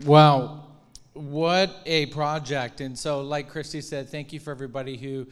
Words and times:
Wow, 0.00 0.64
what 1.12 1.70
a 1.86 2.06
project. 2.06 2.80
And 2.80 2.98
so, 2.98 3.20
like 3.20 3.48
Christy 3.48 3.80
said, 3.80 4.08
thank 4.08 4.32
you 4.32 4.40
for 4.40 4.50
everybody 4.50 4.96
who 4.96 5.28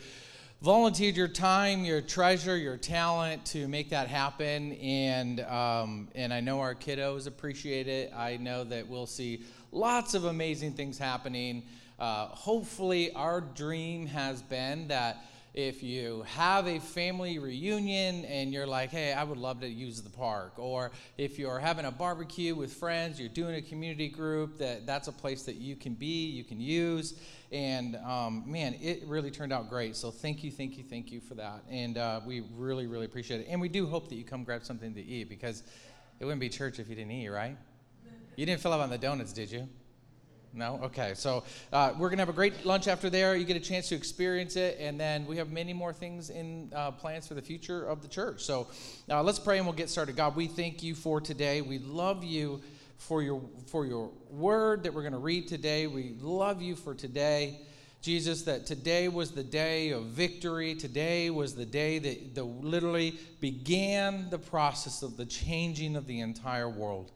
volunteered 0.63 1.17
your 1.17 1.27
time, 1.27 1.85
your 1.85 2.01
treasure, 2.01 2.57
your 2.57 2.77
talent 2.77 3.45
to 3.47 3.67
make 3.67 3.91
that 3.91 4.07
happen. 4.07 4.73
And, 4.75 5.41
um, 5.41 6.09
and 6.15 6.33
I 6.33 6.41
know 6.41 6.61
our 6.61 6.75
kiddos 6.75 7.27
appreciate 7.27 7.89
it. 7.89 8.13
I 8.15 8.37
know 8.37 8.63
that 8.65 8.87
we'll 8.87 9.07
see 9.07 9.43
lots 9.73 10.15
of 10.15 10.27
amazing 10.27 10.75
things 10.75 10.99
happening. 10.99 11.65
Uh, 11.99 12.27
hopefully, 12.27 13.13
our 13.15 13.41
dream 13.41 14.07
has 14.07 14.43
been 14.43 14.87
that 14.89 15.25
if 15.55 15.83
you 15.83 16.23
have 16.23 16.67
a 16.67 16.79
family 16.79 17.39
reunion 17.39 18.25
and 18.25 18.53
you're 18.53 18.67
like, 18.67 18.91
hey, 18.91 19.13
I 19.13 19.25
would 19.25 19.39
love 19.39 19.61
to 19.61 19.69
use 19.69 20.01
the 20.01 20.11
park, 20.11 20.59
or 20.59 20.93
if 21.19 21.39
you're 21.39 21.59
having 21.59 21.85
a 21.85 21.91
barbecue 21.91 22.55
with 22.55 22.73
friends, 22.73 23.19
you're 23.19 23.29
doing 23.29 23.57
a 23.57 23.63
community 23.63 24.09
group, 24.09 24.59
that 24.59 24.87
that's 24.87 25.09
a 25.09 25.13
place 25.13 25.43
that 25.45 25.57
you 25.57 25.77
can 25.77 25.95
be, 25.95 26.27
you 26.27 26.45
can 26.45 26.61
use. 26.61 27.15
And 27.53 27.97
um, 27.97 28.45
man, 28.47 28.77
it 28.81 29.03
really 29.07 29.31
turned 29.31 29.53
out 29.53 29.69
great. 29.69 29.97
So 29.97 30.11
thank 30.11 30.45
you, 30.45 30.51
thank 30.53 30.79
you, 30.79 30.85
thank 30.85 31.11
you 31.11 31.21
for 31.21 31.35
that. 31.35 31.65
And 31.69 31.99
uh, 31.99 32.21
we 32.25 32.43
really, 32.57 32.87
really 32.87 33.07
appreciate 33.07 33.41
it. 33.41 33.47
And 33.51 33.61
we 33.61 33.69
do 33.69 33.87
hope 33.87 34.09
that 34.09 34.15
you 34.15 34.25
come 34.25 34.45
grab 34.45 34.65
something 34.65 34.95
to 34.95 35.03
eat 35.03 35.29
because 35.29 35.65
it 36.21 36.25
wouldn't 36.25 36.41
be 36.41 36.49
church 36.49 36.79
if 36.79 36.89
you 36.89 36.95
didn't 36.95 37.13
eat, 37.13 37.29
right? 37.29 37.57
You 38.37 38.47
didn't 38.47 38.61
fill 38.61 38.73
up 38.73 38.81
on 38.81 38.91
the 38.91 38.99
donuts, 38.99 39.33
did 39.33 39.51
you? 39.51 39.69
No? 40.53 40.81
Okay. 40.83 41.13
So 41.15 41.45
uh, 41.73 41.93
we're 41.97 42.09
going 42.09 42.19
to 42.19 42.23
have 42.23 42.29
a 42.29 42.33
great 42.33 42.67
lunch 42.67 42.89
after 42.89 43.09
there. 43.09 43.37
You 43.37 43.45
get 43.45 43.57
a 43.57 43.61
chance 43.61 43.89
to 43.91 43.95
experience 43.95 44.57
it. 44.57 44.79
And 44.81 44.99
then 44.99 45.27
we 45.27 45.37
have 45.37 45.53
many 45.53 45.73
more 45.73 45.93
things 45.93 46.31
in 46.31 46.73
uh, 46.75 46.91
plans 46.91 47.29
for 47.29 47.35
the 47.35 47.43
future 47.43 47.87
of 47.87 48.03
the 48.03 48.09
church. 48.09 48.43
So 48.43 48.67
uh, 49.09 49.23
let's 49.23 49.39
pray 49.39 49.59
and 49.59 49.67
we'll 49.67 49.77
get 49.77 49.89
started. 49.89 50.17
God, 50.17 50.35
we 50.35 50.49
thank 50.49 50.83
you 50.83 50.95
for 50.95 51.21
today. 51.21 51.61
We 51.61 51.79
love 51.79 52.25
you 52.25 52.61
for 52.99 53.23
your, 53.23 53.43
for 53.67 53.87
your 53.87 54.11
word 54.29 54.83
that 54.83 54.93
we're 54.93 55.03
going 55.03 55.13
to 55.13 55.19
read 55.19 55.47
today. 55.47 55.87
We 55.87 56.17
love 56.21 56.61
you 56.61 56.75
for 56.75 56.95
today. 56.95 57.61
Jesus, 58.03 58.43
that 58.43 58.67
today 58.67 59.09
was 59.09 59.31
the 59.31 59.45
day 59.45 59.91
of 59.91 60.05
victory. 60.07 60.75
Today 60.75 61.31
was 61.31 61.55
the 61.55 61.67
day 61.67 61.99
that, 61.99 62.35
that 62.35 62.45
literally 62.45 63.19
began 63.41 64.31
the 64.31 64.39
process 64.39 65.03
of 65.03 65.17
the 65.17 65.27
changing 65.27 65.97
of 65.97 66.07
the 66.07 66.21
entire 66.21 66.69
world. 66.69 67.13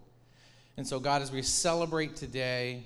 And 0.76 0.86
so, 0.86 1.00
God, 1.00 1.22
as 1.22 1.32
we 1.32 1.42
celebrate 1.42 2.16
today, 2.16 2.84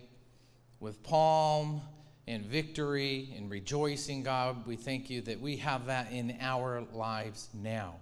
with 0.81 1.03
palm 1.03 1.81
and 2.27 2.45
victory 2.45 3.35
and 3.37 3.51
rejoicing, 3.51 4.23
God. 4.23 4.67
We 4.67 4.77
thank 4.77 5.11
you 5.11 5.23
that 5.23 5.41
we 5.41 5.57
have 5.57 5.87
that 5.87 6.13
in 6.13 6.37
our 6.41 6.83
lives 6.93 7.49
now. 7.55 7.97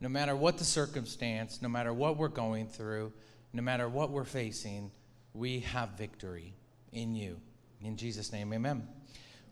No 0.00 0.08
matter 0.08 0.34
what 0.34 0.58
the 0.58 0.64
circumstance, 0.64 1.62
no 1.62 1.68
matter 1.68 1.92
what 1.92 2.16
we're 2.16 2.28
going 2.28 2.66
through, 2.66 3.12
no 3.52 3.62
matter 3.62 3.88
what 3.88 4.10
we're 4.10 4.24
facing, 4.24 4.90
we 5.32 5.60
have 5.60 5.90
victory 5.90 6.54
in 6.92 7.14
you. 7.14 7.40
In 7.80 7.96
Jesus' 7.96 8.32
name, 8.32 8.52
amen. 8.52 8.86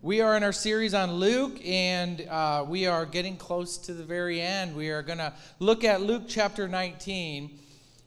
We 0.01 0.19
are 0.19 0.35
in 0.35 0.43
our 0.43 0.51
series 0.51 0.93
on 0.93 1.13
Luke, 1.13 1.65
and 1.65 2.19
uh, 2.21 2.65
we 2.67 2.87
are 2.87 3.05
getting 3.05 3.37
close 3.37 3.77
to 3.77 3.93
the 3.93 4.03
very 4.03 4.41
end. 4.41 4.75
We 4.75 4.89
are 4.89 5.01
going 5.01 5.19
to 5.19 5.33
look 5.59 5.85
at 5.85 6.01
Luke 6.01 6.23
chapter 6.27 6.67
19. 6.67 7.57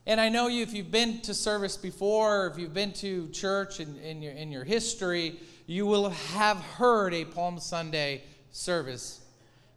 And 0.09 0.21
I 0.21 0.29
know 0.29 0.47
you, 0.47 0.63
if 0.63 0.73
you've 0.73 0.93
been 0.93 1.21
to 1.23 1.35
service 1.35 1.77
before, 1.77 2.47
if 2.47 2.59
you've 2.59 2.75
been 2.75 2.93
to 2.95 3.29
church 3.31 3.81
in, 3.81 3.97
in, 3.99 4.23
your, 4.23 4.33
in 4.33 4.53
your 4.53 4.63
history, 4.63 5.41
you 5.67 5.85
will 5.85 6.11
have 6.11 6.59
heard 6.59 7.13
a 7.13 7.25
Palm 7.25 7.59
Sunday 7.59 8.23
service. 8.53 9.21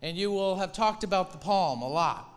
And 0.04 0.16
you 0.16 0.30
will 0.30 0.56
have 0.58 0.72
talked 0.72 1.04
about 1.04 1.32
the 1.32 1.40
palm 1.40 1.82
a 1.82 1.88
lot. 1.88 2.30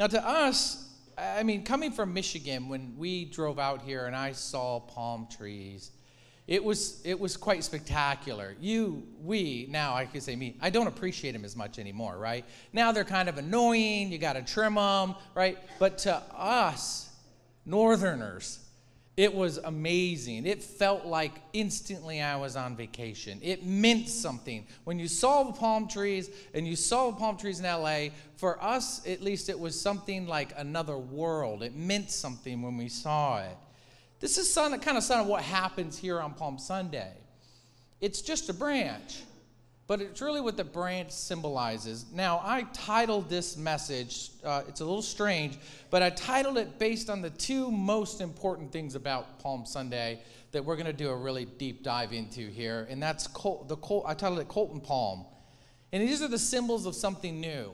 Now, 0.00 0.08
to 0.08 0.28
us, 0.28 0.92
I 1.16 1.44
mean, 1.44 1.62
coming 1.62 1.92
from 1.92 2.12
Michigan, 2.12 2.68
when 2.68 2.94
we 2.98 3.24
drove 3.24 3.60
out 3.60 3.82
here 3.82 4.06
and 4.06 4.16
I 4.16 4.32
saw 4.32 4.80
palm 4.80 5.28
trees, 5.30 5.92
it 6.48 6.64
was, 6.64 7.00
it 7.04 7.20
was 7.20 7.36
quite 7.36 7.62
spectacular. 7.62 8.56
You, 8.60 9.04
we, 9.22 9.68
now 9.70 9.94
I 9.94 10.06
can 10.06 10.20
say 10.20 10.34
me, 10.34 10.56
I 10.60 10.70
don't 10.70 10.86
appreciate 10.88 11.32
them 11.32 11.44
as 11.44 11.54
much 11.54 11.78
anymore, 11.78 12.16
right? 12.18 12.44
Now 12.72 12.90
they're 12.90 13.04
kind 13.04 13.28
of 13.28 13.38
annoying, 13.38 14.10
you 14.10 14.18
got 14.18 14.32
to 14.32 14.42
trim 14.42 14.74
them, 14.74 15.14
right? 15.34 15.58
But 15.78 15.98
to 15.98 16.16
us, 16.34 17.07
Northerners. 17.68 18.60
It 19.16 19.34
was 19.34 19.58
amazing. 19.58 20.46
It 20.46 20.62
felt 20.62 21.04
like 21.04 21.32
instantly 21.52 22.22
I 22.22 22.36
was 22.36 22.54
on 22.54 22.76
vacation. 22.76 23.40
It 23.42 23.66
meant 23.66 24.08
something. 24.08 24.64
When 24.84 25.00
you 25.00 25.08
saw 25.08 25.42
the 25.42 25.52
palm 25.52 25.88
trees 25.88 26.30
and 26.54 26.68
you 26.68 26.76
saw 26.76 27.10
the 27.10 27.16
palm 27.16 27.36
trees 27.36 27.58
in 27.58 27.66
LA, 27.66 28.10
for 28.36 28.62
us 28.62 29.04
at 29.08 29.20
least, 29.20 29.48
it 29.48 29.58
was 29.58 29.78
something 29.78 30.28
like 30.28 30.52
another 30.56 30.96
world. 30.96 31.64
It 31.64 31.74
meant 31.74 32.12
something 32.12 32.62
when 32.62 32.76
we 32.76 32.88
saw 32.88 33.40
it. 33.40 33.56
This 34.20 34.38
is 34.38 34.54
kind 34.54 34.96
of 34.96 35.02
son 35.02 35.20
of 35.20 35.26
what 35.26 35.42
happens 35.42 35.98
here 35.98 36.20
on 36.20 36.34
Palm 36.34 36.58
Sunday. 36.58 37.12
It's 38.00 38.22
just 38.22 38.48
a 38.48 38.54
branch 38.54 39.22
but 39.88 40.02
it's 40.02 40.20
really 40.20 40.42
what 40.42 40.58
the 40.58 40.64
branch 40.64 41.10
symbolizes. 41.10 42.04
Now, 42.12 42.42
I 42.44 42.66
titled 42.74 43.30
this 43.30 43.56
message, 43.56 44.30
uh, 44.44 44.62
it's 44.68 44.80
a 44.80 44.84
little 44.84 45.00
strange, 45.00 45.58
but 45.88 46.02
I 46.02 46.10
titled 46.10 46.58
it 46.58 46.78
based 46.78 47.08
on 47.08 47.22
the 47.22 47.30
two 47.30 47.70
most 47.70 48.20
important 48.20 48.70
things 48.70 48.94
about 48.94 49.40
Palm 49.40 49.64
Sunday 49.64 50.20
that 50.52 50.62
we're 50.62 50.76
going 50.76 50.86
to 50.86 50.92
do 50.92 51.08
a 51.08 51.16
really 51.16 51.46
deep 51.46 51.82
dive 51.82 52.12
into 52.12 52.48
here, 52.48 52.86
and 52.90 53.02
that's 53.02 53.26
Col- 53.28 53.64
the 53.64 53.76
Col- 53.76 54.04
I 54.06 54.12
titled 54.12 54.40
it 54.40 54.48
Colt 54.48 54.72
and 54.72 54.84
Palm. 54.84 55.24
And 55.90 56.06
these 56.06 56.20
are 56.20 56.28
the 56.28 56.38
symbols 56.38 56.84
of 56.84 56.94
something 56.94 57.40
new. 57.40 57.72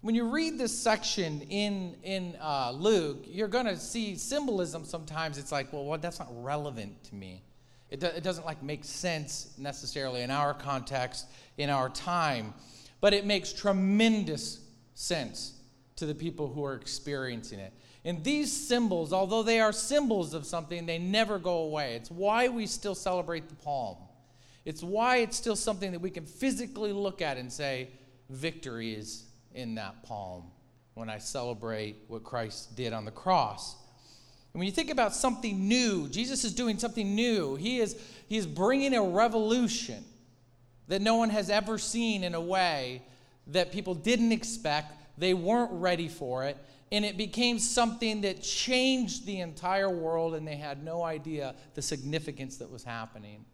When 0.00 0.16
you 0.16 0.28
read 0.28 0.58
this 0.58 0.76
section 0.76 1.42
in, 1.42 1.94
in 2.02 2.36
uh, 2.40 2.72
Luke, 2.72 3.24
you're 3.24 3.46
going 3.46 3.66
to 3.66 3.76
see 3.76 4.16
symbolism 4.16 4.84
sometimes. 4.84 5.38
It's 5.38 5.52
like, 5.52 5.72
well, 5.72 5.84
well, 5.84 5.98
that's 5.98 6.18
not 6.18 6.28
relevant 6.42 7.04
to 7.04 7.14
me. 7.14 7.42
It, 7.90 8.00
do, 8.00 8.06
it 8.06 8.22
doesn't 8.22 8.44
like 8.44 8.62
make 8.62 8.84
sense 8.84 9.54
necessarily 9.58 10.22
in 10.22 10.30
our 10.30 10.54
context, 10.54 11.26
in 11.56 11.70
our 11.70 11.88
time, 11.88 12.54
but 13.00 13.14
it 13.14 13.24
makes 13.24 13.52
tremendous 13.52 14.60
sense 14.94 15.54
to 15.96 16.06
the 16.06 16.14
people 16.14 16.48
who 16.48 16.64
are 16.64 16.74
experiencing 16.74 17.58
it. 17.58 17.72
And 18.04 18.22
these 18.22 18.52
symbols, 18.52 19.12
although 19.12 19.42
they 19.42 19.60
are 19.60 19.72
symbols 19.72 20.34
of 20.34 20.46
something, 20.46 20.86
they 20.86 20.98
never 20.98 21.38
go 21.38 21.58
away. 21.58 21.94
It's 21.94 22.10
why 22.10 22.48
we 22.48 22.66
still 22.66 22.94
celebrate 22.94 23.48
the 23.48 23.56
palm. 23.56 23.96
It's 24.64 24.82
why 24.82 25.18
it's 25.18 25.36
still 25.36 25.56
something 25.56 25.92
that 25.92 26.00
we 26.00 26.10
can 26.10 26.24
physically 26.24 26.92
look 26.92 27.22
at 27.22 27.36
and 27.36 27.52
say, 27.52 27.88
victory 28.30 28.94
is 28.94 29.24
in 29.54 29.76
that 29.76 30.02
palm 30.02 30.44
when 30.94 31.10
I 31.10 31.18
celebrate 31.18 31.96
what 32.08 32.24
Christ 32.24 32.76
did 32.76 32.92
on 32.92 33.04
the 33.04 33.10
cross. 33.10 33.76
And 34.56 34.60
when 34.60 34.68
you 34.68 34.72
think 34.72 34.88
about 34.88 35.14
something 35.14 35.68
new, 35.68 36.08
Jesus 36.08 36.42
is 36.42 36.54
doing 36.54 36.78
something 36.78 37.14
new. 37.14 37.56
He 37.56 37.78
is, 37.78 37.94
he 38.26 38.38
is 38.38 38.46
bringing 38.46 38.94
a 38.94 39.02
revolution 39.02 40.02
that 40.88 41.02
no 41.02 41.16
one 41.16 41.28
has 41.28 41.50
ever 41.50 41.76
seen 41.76 42.24
in 42.24 42.34
a 42.34 42.40
way 42.40 43.02
that 43.48 43.70
people 43.70 43.94
didn't 43.94 44.32
expect. 44.32 44.94
They 45.18 45.34
weren't 45.34 45.72
ready 45.72 46.08
for 46.08 46.44
it. 46.44 46.56
And 46.90 47.04
it 47.04 47.18
became 47.18 47.58
something 47.58 48.22
that 48.22 48.42
changed 48.42 49.26
the 49.26 49.40
entire 49.40 49.90
world, 49.90 50.34
and 50.34 50.48
they 50.48 50.56
had 50.56 50.82
no 50.82 51.02
idea 51.02 51.54
the 51.74 51.82
significance 51.82 52.56
that 52.56 52.70
was 52.70 52.82
happening. 52.82 53.44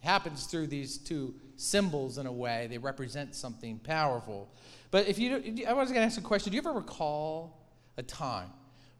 It 0.00 0.06
happens 0.06 0.46
through 0.46 0.68
these 0.68 0.96
two 0.96 1.34
symbols 1.56 2.18
in 2.18 2.26
a 2.26 2.32
way, 2.32 2.68
they 2.70 2.78
represent 2.78 3.34
something 3.34 3.80
powerful. 3.80 4.48
But 4.92 5.08
if 5.08 5.18
you, 5.18 5.64
I 5.66 5.72
was 5.72 5.88
going 5.88 6.02
to 6.02 6.06
ask 6.06 6.20
a 6.20 6.22
question 6.22 6.52
do 6.52 6.54
you 6.54 6.62
ever 6.62 6.72
recall 6.72 7.66
a 7.96 8.04
time 8.04 8.50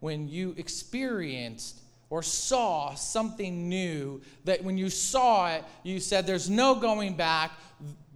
when 0.00 0.28
you 0.28 0.54
experienced 0.56 1.80
or 2.10 2.22
saw 2.22 2.94
something 2.94 3.68
new 3.68 4.20
that 4.44 4.62
when 4.62 4.78
you 4.78 4.88
saw 4.88 5.52
it, 5.52 5.64
you 5.82 6.00
said, 6.00 6.26
There's 6.26 6.48
no 6.48 6.74
going 6.74 7.14
back. 7.14 7.52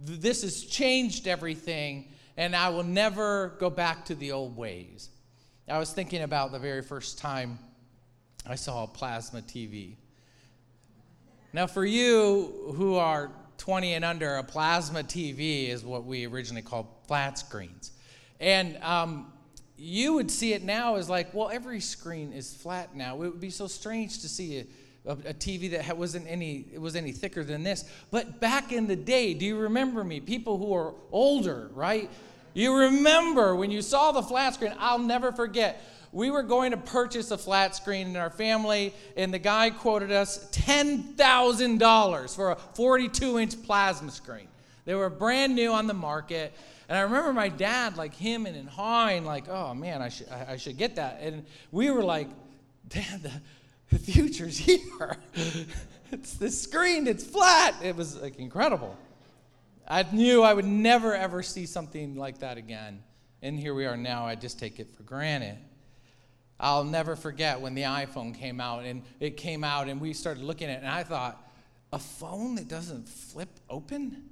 This 0.03 0.41
has 0.43 0.63
changed 0.63 1.27
everything, 1.27 2.07
and 2.37 2.55
I 2.55 2.69
will 2.69 2.83
never 2.83 3.53
go 3.59 3.69
back 3.69 4.05
to 4.05 4.15
the 4.15 4.31
old 4.31 4.55
ways. 4.55 5.09
I 5.67 5.77
was 5.77 5.93
thinking 5.93 6.23
about 6.23 6.51
the 6.51 6.59
very 6.59 6.81
first 6.81 7.17
time 7.17 7.59
I 8.45 8.55
saw 8.55 8.83
a 8.83 8.87
plasma 8.87 9.41
TV. 9.41 9.95
Now, 11.53 11.67
for 11.67 11.85
you 11.85 12.73
who 12.75 12.95
are 12.95 13.29
20 13.57 13.93
and 13.93 14.05
under, 14.05 14.37
a 14.37 14.43
plasma 14.43 15.03
TV 15.03 15.69
is 15.69 15.85
what 15.85 16.05
we 16.05 16.25
originally 16.25 16.61
called 16.61 16.87
flat 17.07 17.37
screens. 17.37 17.91
And 18.39 18.77
um, 18.77 19.31
you 19.77 20.13
would 20.13 20.29
see 20.29 20.53
it 20.53 20.63
now 20.63 20.95
as 20.95 21.09
like, 21.09 21.33
well, 21.33 21.49
every 21.49 21.79
screen 21.79 22.33
is 22.33 22.53
flat 22.53 22.95
now. 22.95 23.15
It 23.15 23.29
would 23.29 23.39
be 23.39 23.49
so 23.49 23.67
strange 23.67 24.19
to 24.19 24.29
see 24.29 24.59
a, 24.59 25.11
a, 25.11 25.13
a 25.13 25.33
TV 25.33 25.71
that 25.71 25.97
wasn't 25.97 26.27
any 26.27 26.65
it 26.73 26.79
was 26.79 26.95
any 26.95 27.11
thicker 27.11 27.43
than 27.43 27.63
this. 27.63 27.85
But 28.11 28.39
back 28.39 28.71
in 28.71 28.87
the 28.87 28.95
day, 28.95 29.33
do 29.33 29.45
you 29.45 29.57
remember 29.57 30.03
me? 30.03 30.19
People 30.19 30.57
who 30.57 30.73
are 30.73 30.93
older, 31.11 31.69
right? 31.73 32.09
You 32.53 32.75
remember 32.75 33.55
when 33.55 33.71
you 33.71 33.81
saw 33.81 34.11
the 34.11 34.21
flat 34.21 34.55
screen? 34.55 34.73
I'll 34.77 34.99
never 34.99 35.31
forget. 35.31 35.81
We 36.11 36.29
were 36.29 36.43
going 36.43 36.71
to 36.71 36.77
purchase 36.77 37.31
a 37.31 37.37
flat 37.37 37.73
screen 37.73 38.07
in 38.07 38.17
our 38.17 38.29
family, 38.29 38.93
and 39.15 39.33
the 39.33 39.39
guy 39.39 39.69
quoted 39.69 40.11
us 40.11 40.49
$10,000 40.51 42.35
for 42.35 42.51
a 42.51 42.55
42 42.55 43.39
inch 43.39 43.63
plasma 43.63 44.11
screen. 44.11 44.47
They 44.85 44.95
were 44.95 45.09
brand 45.09 45.55
new 45.55 45.71
on 45.71 45.87
the 45.87 45.93
market. 45.93 46.53
And 46.89 46.97
I 46.97 47.01
remember 47.01 47.33
my 47.33 47.49
dad, 47.49 47.97
like 47.97 48.13
him 48.13 48.45
and, 48.45 48.67
hawing, 48.67 49.25
like, 49.25 49.47
oh 49.47 49.73
man, 49.73 50.01
I 50.01 50.09
should, 50.09 50.29
I, 50.29 50.53
I 50.53 50.57
should 50.57 50.77
get 50.77 50.95
that. 50.95 51.19
And 51.21 51.45
we 51.71 51.89
were 51.91 52.03
like, 52.03 52.27
Dad, 52.87 53.31
the 53.89 53.99
future's 53.99 54.57
here. 54.57 55.17
it's 56.11 56.33
the 56.33 56.49
screen, 56.49 57.07
it's 57.07 57.23
flat. 57.23 57.75
It 57.83 57.95
was 57.95 58.19
like 58.19 58.37
incredible. 58.37 58.97
I 59.87 60.05
knew 60.11 60.41
I 60.41 60.53
would 60.53 60.65
never 60.65 61.15
ever 61.15 61.43
see 61.43 61.65
something 61.65 62.15
like 62.15 62.39
that 62.39 62.57
again. 62.57 63.03
And 63.41 63.57
here 63.57 63.73
we 63.73 63.85
are 63.85 63.97
now. 63.97 64.25
I 64.25 64.35
just 64.35 64.59
take 64.59 64.79
it 64.79 64.89
for 64.95 65.03
granted. 65.03 65.57
I'll 66.59 66.83
never 66.83 67.15
forget 67.15 67.59
when 67.59 67.73
the 67.73 67.83
iPhone 67.83 68.35
came 68.35 68.61
out 68.61 68.85
and 68.85 69.01
it 69.19 69.35
came 69.35 69.63
out 69.63 69.89
and 69.89 69.99
we 69.99 70.13
started 70.13 70.43
looking 70.43 70.69
at 70.69 70.77
it 70.77 70.83
and 70.83 70.87
I 70.87 71.03
thought, 71.03 71.43
a 71.91 71.99
phone 71.99 72.55
that 72.55 72.67
doesn't 72.67 73.09
flip 73.09 73.49
open? 73.69 74.29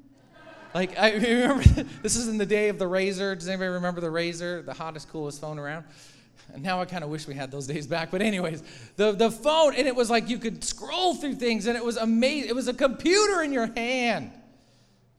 Like 0.73 0.97
I 0.97 1.11
remember 1.13 1.63
this 2.01 2.15
is 2.15 2.27
in 2.27 2.37
the 2.37 2.45
day 2.45 2.69
of 2.69 2.79
the 2.79 2.85
Razr. 2.85 3.37
Does 3.37 3.47
anybody 3.47 3.69
remember 3.69 4.01
the 4.01 4.07
Razr? 4.07 4.65
the 4.65 4.73
hottest, 4.73 5.09
coolest 5.09 5.41
phone 5.41 5.59
around? 5.59 5.85
And 6.53 6.63
now 6.63 6.81
I 6.81 6.85
kind 6.85 7.03
of 7.03 7.09
wish 7.09 7.27
we 7.27 7.35
had 7.35 7.51
those 7.51 7.67
days 7.67 7.85
back. 7.85 8.09
But 8.11 8.21
anyways, 8.21 8.63
the, 8.95 9.11
the 9.11 9.29
phone, 9.29 9.75
and 9.75 9.87
it 9.87 9.95
was 9.95 10.09
like 10.09 10.29
you 10.29 10.39
could 10.39 10.63
scroll 10.63 11.13
through 11.13 11.35
things, 11.35 11.67
and 11.67 11.77
it 11.77 11.83
was 11.83 11.97
amazing. 11.97 12.49
It 12.49 12.55
was 12.55 12.67
a 12.67 12.73
computer 12.73 13.43
in 13.43 13.53
your 13.53 13.67
hand. 13.67 14.31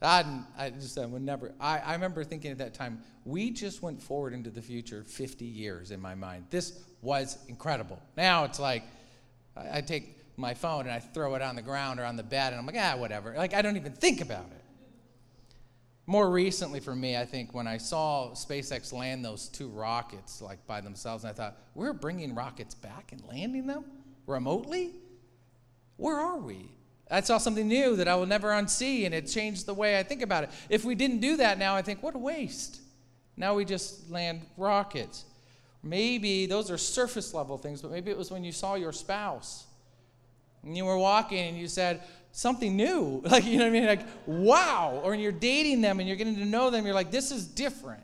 I, 0.03 0.25
I 0.57 0.71
just 0.71 0.99
I 0.99 1.07
would 1.07 1.23
never. 1.23 1.53
I, 1.61 1.79
I 1.79 1.93
remember 1.93 2.25
thinking 2.25 2.51
at 2.51 2.59
that 2.59 2.75
time, 2.75 3.03
we 3.25 3.51
just 3.51 3.83
went 3.83 4.03
forward 4.03 4.33
into 4.33 4.51
the 4.51 4.63
future 4.63 5.05
50 5.05 5.45
years 5.45 5.91
in 5.91 6.01
my 6.01 6.15
mind. 6.15 6.47
This 6.51 6.81
was 7.03 7.39
incredible. 7.49 8.01
Now 8.17 8.45
it's 8.45 8.59
like 8.59 8.85
I, 9.57 9.79
I 9.79 9.81
take 9.83 10.17
my 10.37 10.55
phone 10.55 10.83
and 10.83 10.91
I 10.91 11.01
throw 11.01 11.35
it 11.35 11.43
on 11.43 11.55
the 11.55 11.63
ground 11.63 12.01
or 12.01 12.05
on 12.05 12.17
the 12.17 12.23
bed, 12.23 12.53
and 12.53 12.61
I'm 12.61 12.67
like, 12.67 12.77
ah, 12.79 12.97
whatever. 12.97 13.35
Like 13.37 13.55
I 13.55 13.63
don't 13.63 13.77
even 13.77 13.93
think 13.93 14.21
about 14.21 14.47
it. 14.51 14.60
More 16.11 16.29
recently 16.29 16.81
for 16.81 16.97
me, 16.97 17.17
I 17.17 17.25
think 17.25 17.55
when 17.55 17.69
I 17.69 17.77
saw 17.77 18.31
SpaceX 18.33 18.93
land 18.93 19.25
those 19.25 19.47
two 19.47 19.69
rockets 19.69 20.43
like 20.43 20.67
by 20.67 20.81
themselves, 20.81 21.23
and 21.23 21.31
I 21.31 21.33
thought, 21.33 21.57
we're 21.77 21.93
bringing 21.93 22.35
rockets 22.35 22.75
back 22.75 23.13
and 23.13 23.23
landing 23.29 23.69
them 23.69 23.85
remotely? 24.27 24.91
Where 25.99 26.19
are 26.19 26.39
we? 26.39 26.69
I 27.13 27.21
saw 27.21 27.39
something 27.39 27.69
new 27.69 27.95
that 27.95 28.09
I 28.09 28.17
will 28.17 28.27
never 28.27 28.49
unsee, 28.49 29.07
and 29.07 29.15
it 29.15 29.29
changed 29.29 29.67
the 29.67 29.75
way 29.75 30.01
I 30.01 30.03
think 30.03 30.23
about 30.23 30.43
it. 30.43 30.51
If 30.69 30.85
we 30.85 30.97
didn't 30.97 31.21
do 31.21 31.37
that 31.37 31.61
now, 31.61 31.77
I 31.77 31.83
think, 31.83 32.03
what 32.03 32.17
a 32.17 32.19
waste. 32.19 32.81
Now 33.37 33.55
we 33.55 33.65
just 33.65 34.11
land 34.11 34.43
rockets. 34.57 35.27
Maybe 35.81 36.47
those 36.47 36.73
are 36.73 36.77
surface 36.77 37.33
level 37.33 37.57
things, 37.57 37.83
but 37.83 37.93
maybe 37.93 38.11
it 38.11 38.19
was 38.19 38.33
when 38.33 38.43
you 38.43 38.51
saw 38.51 38.75
your 38.75 38.93
spouse 38.93 39.65
and 40.65 40.77
you 40.77 40.87
were 40.87 40.99
walking 40.99 41.51
and 41.51 41.57
you 41.57 41.69
said, 41.69 42.03
something 42.33 42.77
new. 42.77 43.23
Like, 43.31 43.45
you 43.45 43.59
know 43.59 43.65
what 43.65 43.71
I 43.71 43.73
mean? 43.73 43.87
Like, 43.87 44.07
wow. 44.27 45.01
Or 45.05 45.15
you're 45.15 45.33
dating 45.33 45.81
them 45.81 46.01
and 46.01 46.09
you're 46.09 46.17
getting 46.17 46.37
to 46.37 46.45
know 46.45 46.71
them, 46.71 46.85
you're 46.85 46.95
like, 46.95 47.11
this 47.11 47.31
is 47.31 47.47
different. 47.47 48.03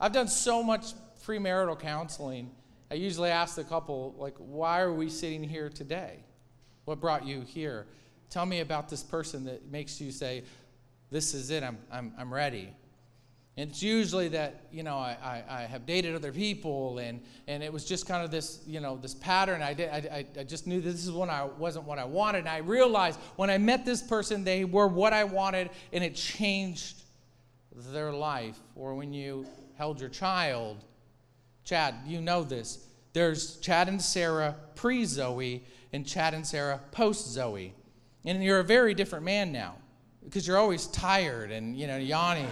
I've 0.00 0.12
done 0.12 0.28
so 0.28 0.62
much 0.62 0.92
premarital 1.26 1.78
counseling. 1.78 2.50
I 2.90 2.94
usually 2.94 3.30
ask 3.30 3.56
the 3.56 3.64
couple, 3.64 4.14
like, 4.18 4.34
why 4.38 4.80
are 4.80 4.92
we 4.92 5.08
sitting 5.08 5.42
here 5.42 5.68
today? 5.68 6.20
What 6.84 7.00
brought 7.00 7.26
you 7.26 7.40
here? 7.40 7.86
Tell 8.30 8.46
me 8.46 8.60
about 8.60 8.88
this 8.88 9.02
person 9.02 9.44
that 9.46 9.70
makes 9.70 10.00
you 10.00 10.12
say, 10.12 10.44
this 11.10 11.34
is 11.34 11.50
it, 11.50 11.62
I'm, 11.62 11.78
I'm, 11.90 12.12
I'm 12.18 12.32
ready. 12.32 12.72
It's 13.56 13.82
usually 13.82 14.28
that, 14.28 14.66
you 14.70 14.82
know, 14.82 14.98
I, 14.98 15.16
I, 15.22 15.44
I, 15.48 15.62
have 15.62 15.86
dated 15.86 16.14
other 16.14 16.30
people 16.30 16.98
and, 16.98 17.22
and 17.46 17.62
it 17.62 17.72
was 17.72 17.86
just 17.86 18.06
kind 18.06 18.22
of 18.22 18.30
this, 18.30 18.60
you 18.66 18.80
know, 18.80 18.98
this 18.98 19.14
pattern. 19.14 19.62
I, 19.62 19.72
did, 19.72 19.88
I, 19.88 20.26
I 20.38 20.44
just 20.44 20.66
knew 20.66 20.82
this 20.82 21.06
is 21.06 21.10
when 21.10 21.30
I 21.30 21.44
wasn't 21.44 21.86
what 21.86 21.98
I 21.98 22.04
wanted. 22.04 22.40
And 22.40 22.50
I 22.50 22.58
realized 22.58 23.18
when 23.36 23.48
I 23.48 23.56
met 23.56 23.86
this 23.86 24.02
person, 24.02 24.44
they 24.44 24.66
were 24.66 24.86
what 24.86 25.14
I 25.14 25.24
wanted 25.24 25.70
and 25.90 26.04
it 26.04 26.14
changed 26.14 27.02
their 27.74 28.12
life. 28.12 28.58
Or 28.74 28.94
when 28.94 29.14
you 29.14 29.46
held 29.78 30.00
your 30.00 30.10
child, 30.10 30.84
Chad, 31.64 31.94
you 32.06 32.20
know 32.20 32.44
this. 32.44 32.86
There's 33.14 33.56
Chad 33.60 33.88
and 33.88 34.02
Sarah 34.02 34.54
pre 34.74 35.06
Zoe 35.06 35.64
and 35.94 36.06
Chad 36.06 36.34
and 36.34 36.46
Sarah 36.46 36.78
post 36.92 37.26
Zoe. 37.28 37.72
And 38.26 38.44
you're 38.44 38.60
a 38.60 38.64
very 38.64 38.92
different 38.92 39.24
man 39.24 39.50
now 39.50 39.76
because 40.22 40.46
you're 40.46 40.58
always 40.58 40.88
tired 40.88 41.50
and, 41.50 41.74
you 41.74 41.86
know, 41.86 41.96
yawning 41.96 42.50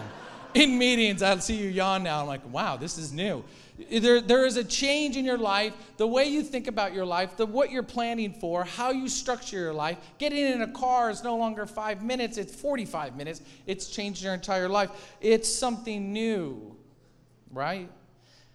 in 0.54 0.78
meetings, 0.78 1.22
I'll 1.22 1.40
see 1.40 1.56
you 1.56 1.68
yawn 1.68 2.02
now. 2.02 2.20
I'm 2.20 2.26
like, 2.26 2.48
wow, 2.52 2.76
this 2.76 2.96
is 2.96 3.12
new. 3.12 3.44
There, 3.90 4.20
there 4.20 4.46
is 4.46 4.56
a 4.56 4.62
change 4.62 5.16
in 5.16 5.24
your 5.24 5.36
life, 5.36 5.74
the 5.96 6.06
way 6.06 6.26
you 6.26 6.44
think 6.44 6.68
about 6.68 6.94
your 6.94 7.04
life, 7.04 7.36
the 7.36 7.44
what 7.44 7.72
you're 7.72 7.82
planning 7.82 8.32
for, 8.32 8.62
how 8.62 8.92
you 8.92 9.08
structure 9.08 9.58
your 9.58 9.74
life. 9.74 9.98
Getting 10.18 10.44
in 10.46 10.62
a 10.62 10.68
car 10.68 11.10
is 11.10 11.24
no 11.24 11.36
longer 11.36 11.66
five 11.66 12.02
minutes, 12.02 12.38
it's 12.38 12.54
45 12.54 13.16
minutes. 13.16 13.42
It's 13.66 13.88
changed 13.88 14.22
your 14.22 14.32
entire 14.32 14.68
life. 14.68 14.90
It's 15.20 15.52
something 15.52 16.12
new, 16.12 16.76
right? 17.50 17.90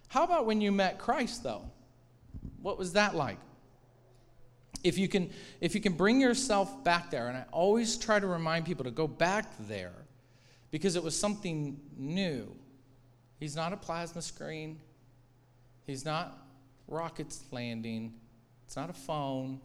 How 0.07 0.23
about 0.23 0.45
when 0.45 0.61
you 0.61 0.71
met 0.71 0.99
Christ, 0.99 1.43
though? 1.43 1.69
What 2.61 2.77
was 2.77 2.93
that 2.93 3.13
like? 3.13 3.39
If 4.85 4.97
you 4.97 5.09
can, 5.09 5.29
if 5.59 5.75
you 5.75 5.81
can 5.81 5.93
bring 5.93 6.21
yourself 6.21 6.81
back 6.85 7.11
there, 7.11 7.27
and 7.27 7.35
I 7.35 7.45
always 7.51 7.97
try 7.97 8.21
to 8.21 8.27
remind 8.27 8.65
people 8.65 8.85
to 8.85 8.91
go 8.91 9.07
back 9.07 9.51
there 9.67 9.91
because 10.71 10.95
it 10.95 11.03
was 11.03 11.19
something 11.19 11.79
new. 11.97 12.55
He's 13.39 13.55
not 13.55 13.73
a 13.73 13.77
plasma 13.77 14.21
screen, 14.21 14.79
he's 15.85 16.05
not 16.05 16.37
rockets 16.87 17.43
landing, 17.51 18.13
it's 18.65 18.75
not 18.75 18.89
a 18.89 18.93
phone, 18.93 19.59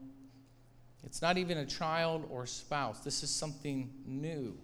it's 1.04 1.20
not 1.20 1.36
even 1.36 1.58
a 1.58 1.66
child 1.66 2.26
or 2.30 2.46
spouse. 2.46 3.00
This 3.00 3.22
is 3.22 3.30
something 3.30 3.92
new 4.06 4.56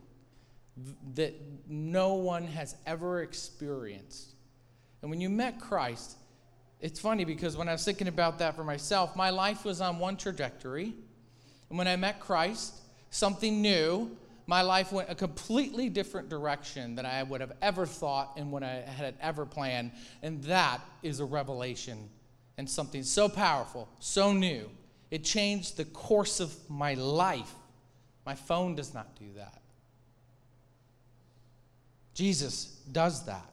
that 1.14 1.34
no 1.68 2.14
one 2.14 2.46
has 2.46 2.76
ever 2.86 3.22
experienced. 3.22 4.34
And 5.02 5.10
when 5.10 5.20
you 5.20 5.28
met 5.28 5.60
Christ, 5.60 6.16
it's 6.80 6.98
funny 6.98 7.24
because 7.24 7.56
when 7.56 7.68
I 7.68 7.72
was 7.72 7.84
thinking 7.84 8.08
about 8.08 8.38
that 8.38 8.56
for 8.56 8.64
myself, 8.64 9.14
my 9.16 9.30
life 9.30 9.64
was 9.64 9.80
on 9.80 9.98
one 9.98 10.16
trajectory. 10.16 10.94
And 11.68 11.78
when 11.78 11.86
I 11.86 11.96
met 11.96 12.20
Christ, 12.20 12.74
something 13.10 13.60
new, 13.60 14.16
my 14.50 14.62
life 14.62 14.90
went 14.90 15.08
a 15.08 15.14
completely 15.14 15.88
different 15.88 16.28
direction 16.28 16.96
than 16.96 17.06
I 17.06 17.22
would 17.22 17.40
have 17.40 17.52
ever 17.62 17.86
thought 17.86 18.32
and 18.36 18.50
what 18.50 18.64
I 18.64 18.80
had 18.80 19.14
ever 19.20 19.46
planned. 19.46 19.92
And 20.24 20.42
that 20.42 20.80
is 21.04 21.20
a 21.20 21.24
revelation 21.24 22.10
and 22.58 22.68
something 22.68 23.04
so 23.04 23.28
powerful, 23.28 23.88
so 24.00 24.32
new. 24.32 24.68
It 25.12 25.22
changed 25.22 25.76
the 25.76 25.84
course 25.84 26.40
of 26.40 26.52
my 26.68 26.94
life. 26.94 27.54
My 28.26 28.34
phone 28.34 28.74
does 28.74 28.92
not 28.92 29.14
do 29.14 29.26
that. 29.36 29.62
Jesus 32.12 32.76
does 32.90 33.26
that. 33.26 33.48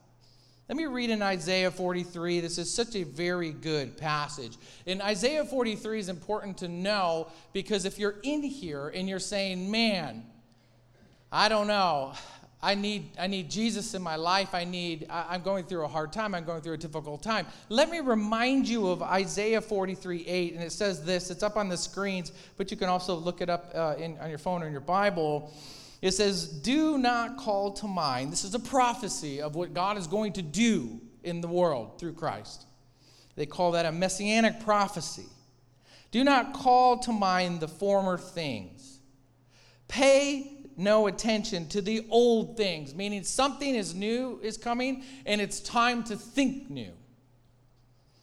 Let 0.68 0.78
me 0.78 0.88
read 0.88 1.12
in 1.12 1.22
Isaiah 1.22 1.70
43. 1.70 2.40
This 2.40 2.58
is 2.58 2.74
such 2.74 2.96
a 2.96 3.04
very 3.04 3.52
good 3.52 3.98
passage. 3.98 4.58
In 4.88 5.00
Isaiah 5.04 5.46
43 5.46 6.00
is 6.00 6.10
important 6.10 6.58
to 6.58 6.68
know 6.68 7.28
because 7.54 7.86
if 7.86 8.00
you're 8.00 8.16
in 8.24 8.42
here 8.42 8.88
and 8.88 9.08
you're 9.08 9.20
saying, 9.20 9.70
man, 9.70 10.26
I 11.32 11.50
don't 11.50 11.68
know. 11.68 12.14
I 12.62 12.74
need, 12.74 13.12
I 13.20 13.28
need 13.28 13.52
Jesus 13.52 13.94
in 13.94 14.02
my 14.02 14.16
life. 14.16 14.56
I 14.56 14.64
need, 14.64 15.06
I, 15.10 15.36
am 15.36 15.42
going 15.42 15.66
through 15.66 15.86
a 15.86 15.88
hard 15.88 16.12
time. 16.12 16.34
I'm 16.34 16.44
going 16.44 16.62
through 16.62 16.74
a 16.74 16.78
difficult 16.78 17.22
time. 17.22 17.46
Let 17.70 17.90
me 17.92 18.00
remind 18.00 18.68
you 18.68 18.88
of 18.88 19.04
Isaiah 19.04 19.62
43 19.62 20.26
8. 20.26 20.54
And 20.56 20.64
it 20.64 20.72
says 20.72 21.04
this 21.04 21.30
it's 21.30 21.44
up 21.44 21.56
on 21.56 21.70
the 21.70 21.78
screens, 21.78 22.32
but 22.58 22.72
you 22.72 22.78
can 22.78 22.90
also 22.90 23.16
look 23.16 23.42
it 23.42 23.50
up 23.50 23.72
uh, 23.76 23.96
in, 24.00 24.18
on 24.18 24.30
your 24.30 24.40
phone 24.40 24.64
or 24.64 24.66
in 24.66 24.72
your 24.72 24.82
Bible. 24.82 25.54
It 26.02 26.12
says, 26.12 26.48
Do 26.48 26.98
not 26.98 27.38
call 27.38 27.74
to 27.74 27.88
mind. 27.88 28.32
This 28.32 28.44
is 28.44 28.56
a 28.56 28.60
prophecy 28.60 29.42
of 29.42 29.56
what 29.56 29.74
God 29.74 29.98
is 29.98 30.08
going 30.08 30.34
to 30.34 30.42
do 30.42 31.00
in 31.24 31.42
the 31.42 31.48
world 31.48 32.00
through 32.00 32.14
Christ. 32.14 32.66
They 33.36 33.46
call 33.46 33.74
that 33.74 33.86
a 33.86 33.92
messianic 33.92 34.62
prophecy. 34.62 35.26
Do 36.10 36.24
not 36.24 36.54
call 36.54 36.98
to 37.00 37.12
mind 37.12 37.60
the 37.60 37.68
former 37.68 38.18
things. 38.18 39.00
Pay 39.88 40.57
no 40.78 41.08
attention 41.08 41.68
to 41.70 41.82
the 41.82 42.06
old 42.10 42.56
things, 42.56 42.94
meaning 42.94 43.24
something 43.24 43.76
is 43.76 43.96
new 43.96 44.40
is 44.44 44.58
coming 44.58 45.04
and 45.26 45.42
it's 45.42 45.60
time 45.60 46.04
to 46.06 46.16
think 46.16 46.70
new. 46.70 46.92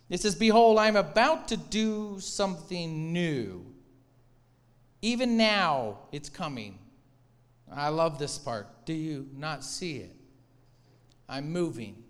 It 0.09 0.21
says, 0.21 0.35
Behold, 0.35 0.79
I'm 0.79 0.97
about 0.97 1.49
to 1.49 1.57
do 1.57 2.19
something 2.21 3.13
new. 3.13 3.67
Even 5.03 5.37
now 5.37 5.99
it's 6.13 6.29
coming. 6.29 6.79
I 7.71 7.89
love 7.89 8.19
this 8.19 8.39
part. 8.39 8.87
Do 8.87 8.93
you 8.93 9.29
not 9.35 9.65
see 9.65 9.97
it? 9.97 10.15
I'm 11.29 11.51
moving. 11.51 12.03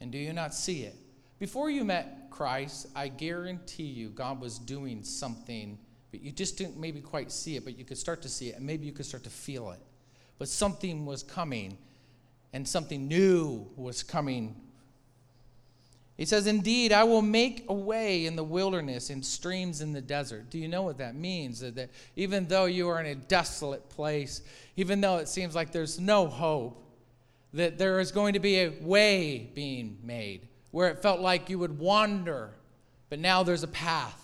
And 0.00 0.12
do 0.12 0.18
you 0.18 0.32
not 0.32 0.54
see 0.54 0.82
it? 0.82 0.94
Before 1.38 1.70
you 1.70 1.84
met 1.84 2.28
Christ, 2.30 2.88
I 2.94 3.08
guarantee 3.08 3.84
you 3.84 4.10
God 4.10 4.40
was 4.40 4.58
doing 4.58 5.02
something 5.02 5.78
but 6.10 6.22
you 6.22 6.32
just 6.32 6.56
didn't 6.56 6.78
maybe 6.78 7.00
quite 7.00 7.30
see 7.30 7.56
it, 7.56 7.64
but 7.64 7.78
you 7.78 7.84
could 7.84 7.98
start 7.98 8.22
to 8.22 8.28
see 8.28 8.48
it, 8.48 8.56
and 8.56 8.66
maybe 8.66 8.86
you 8.86 8.92
could 8.92 9.06
start 9.06 9.24
to 9.24 9.30
feel 9.30 9.70
it. 9.70 9.80
But 10.38 10.48
something 10.48 11.04
was 11.04 11.22
coming, 11.22 11.76
and 12.52 12.66
something 12.66 13.08
new 13.08 13.66
was 13.76 14.02
coming. 14.02 14.56
He 16.16 16.24
says, 16.24 16.46
Indeed, 16.46 16.92
I 16.92 17.04
will 17.04 17.22
make 17.22 17.64
a 17.68 17.74
way 17.74 18.24
in 18.24 18.36
the 18.36 18.44
wilderness 18.44 19.10
and 19.10 19.24
streams 19.24 19.82
in 19.82 19.92
the 19.92 20.00
desert. 20.00 20.50
Do 20.50 20.58
you 20.58 20.68
know 20.68 20.82
what 20.82 20.98
that 20.98 21.14
means? 21.14 21.60
That, 21.60 21.74
that 21.76 21.90
even 22.16 22.46
though 22.46 22.64
you 22.64 22.88
are 22.88 23.00
in 23.00 23.06
a 23.06 23.14
desolate 23.14 23.88
place, 23.90 24.42
even 24.76 25.00
though 25.00 25.18
it 25.18 25.28
seems 25.28 25.54
like 25.54 25.72
there's 25.72 26.00
no 26.00 26.26
hope, 26.26 26.84
that 27.52 27.78
there 27.78 28.00
is 28.00 28.12
going 28.12 28.34
to 28.34 28.40
be 28.40 28.60
a 28.60 28.72
way 28.80 29.50
being 29.54 29.98
made 30.02 30.48
where 30.70 30.88
it 30.88 31.00
felt 31.02 31.20
like 31.20 31.48
you 31.48 31.58
would 31.58 31.78
wander, 31.78 32.50
but 33.08 33.18
now 33.18 33.42
there's 33.42 33.62
a 33.62 33.68
path 33.68 34.22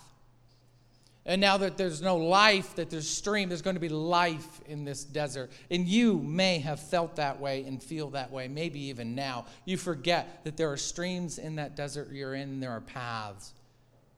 And 1.27 1.41
now 1.41 1.57
that 1.57 1.75
there's 1.75 2.03
no 2.03 2.17
life, 2.17 2.75
that 2.75 2.91
there's 2.91 3.09
stream, 3.09 3.49
there's 3.49 3.63
going 3.63 3.75
to 3.75 3.79
be 3.79 3.89
life 3.89 4.61
in 4.67 4.85
this 4.85 5.03
desert. 5.03 5.51
And 5.71 5.87
you 5.87 6.19
may 6.19 6.59
have 6.59 6.79
felt 6.79 7.15
that 7.15 7.39
way 7.39 7.63
and 7.63 7.81
feel 7.81 8.11
that 8.11 8.31
way, 8.31 8.47
maybe 8.47 8.79
even 8.85 9.15
now. 9.15 9.45
You 9.65 9.77
forget 9.77 10.43
that 10.43 10.55
there 10.55 10.71
are 10.71 10.77
streams 10.77 11.39
in 11.39 11.55
that 11.55 11.75
desert 11.75 12.11
you're 12.11 12.35
in, 12.35 12.59
there 12.59 12.71
are 12.71 12.81
paths 12.81 13.53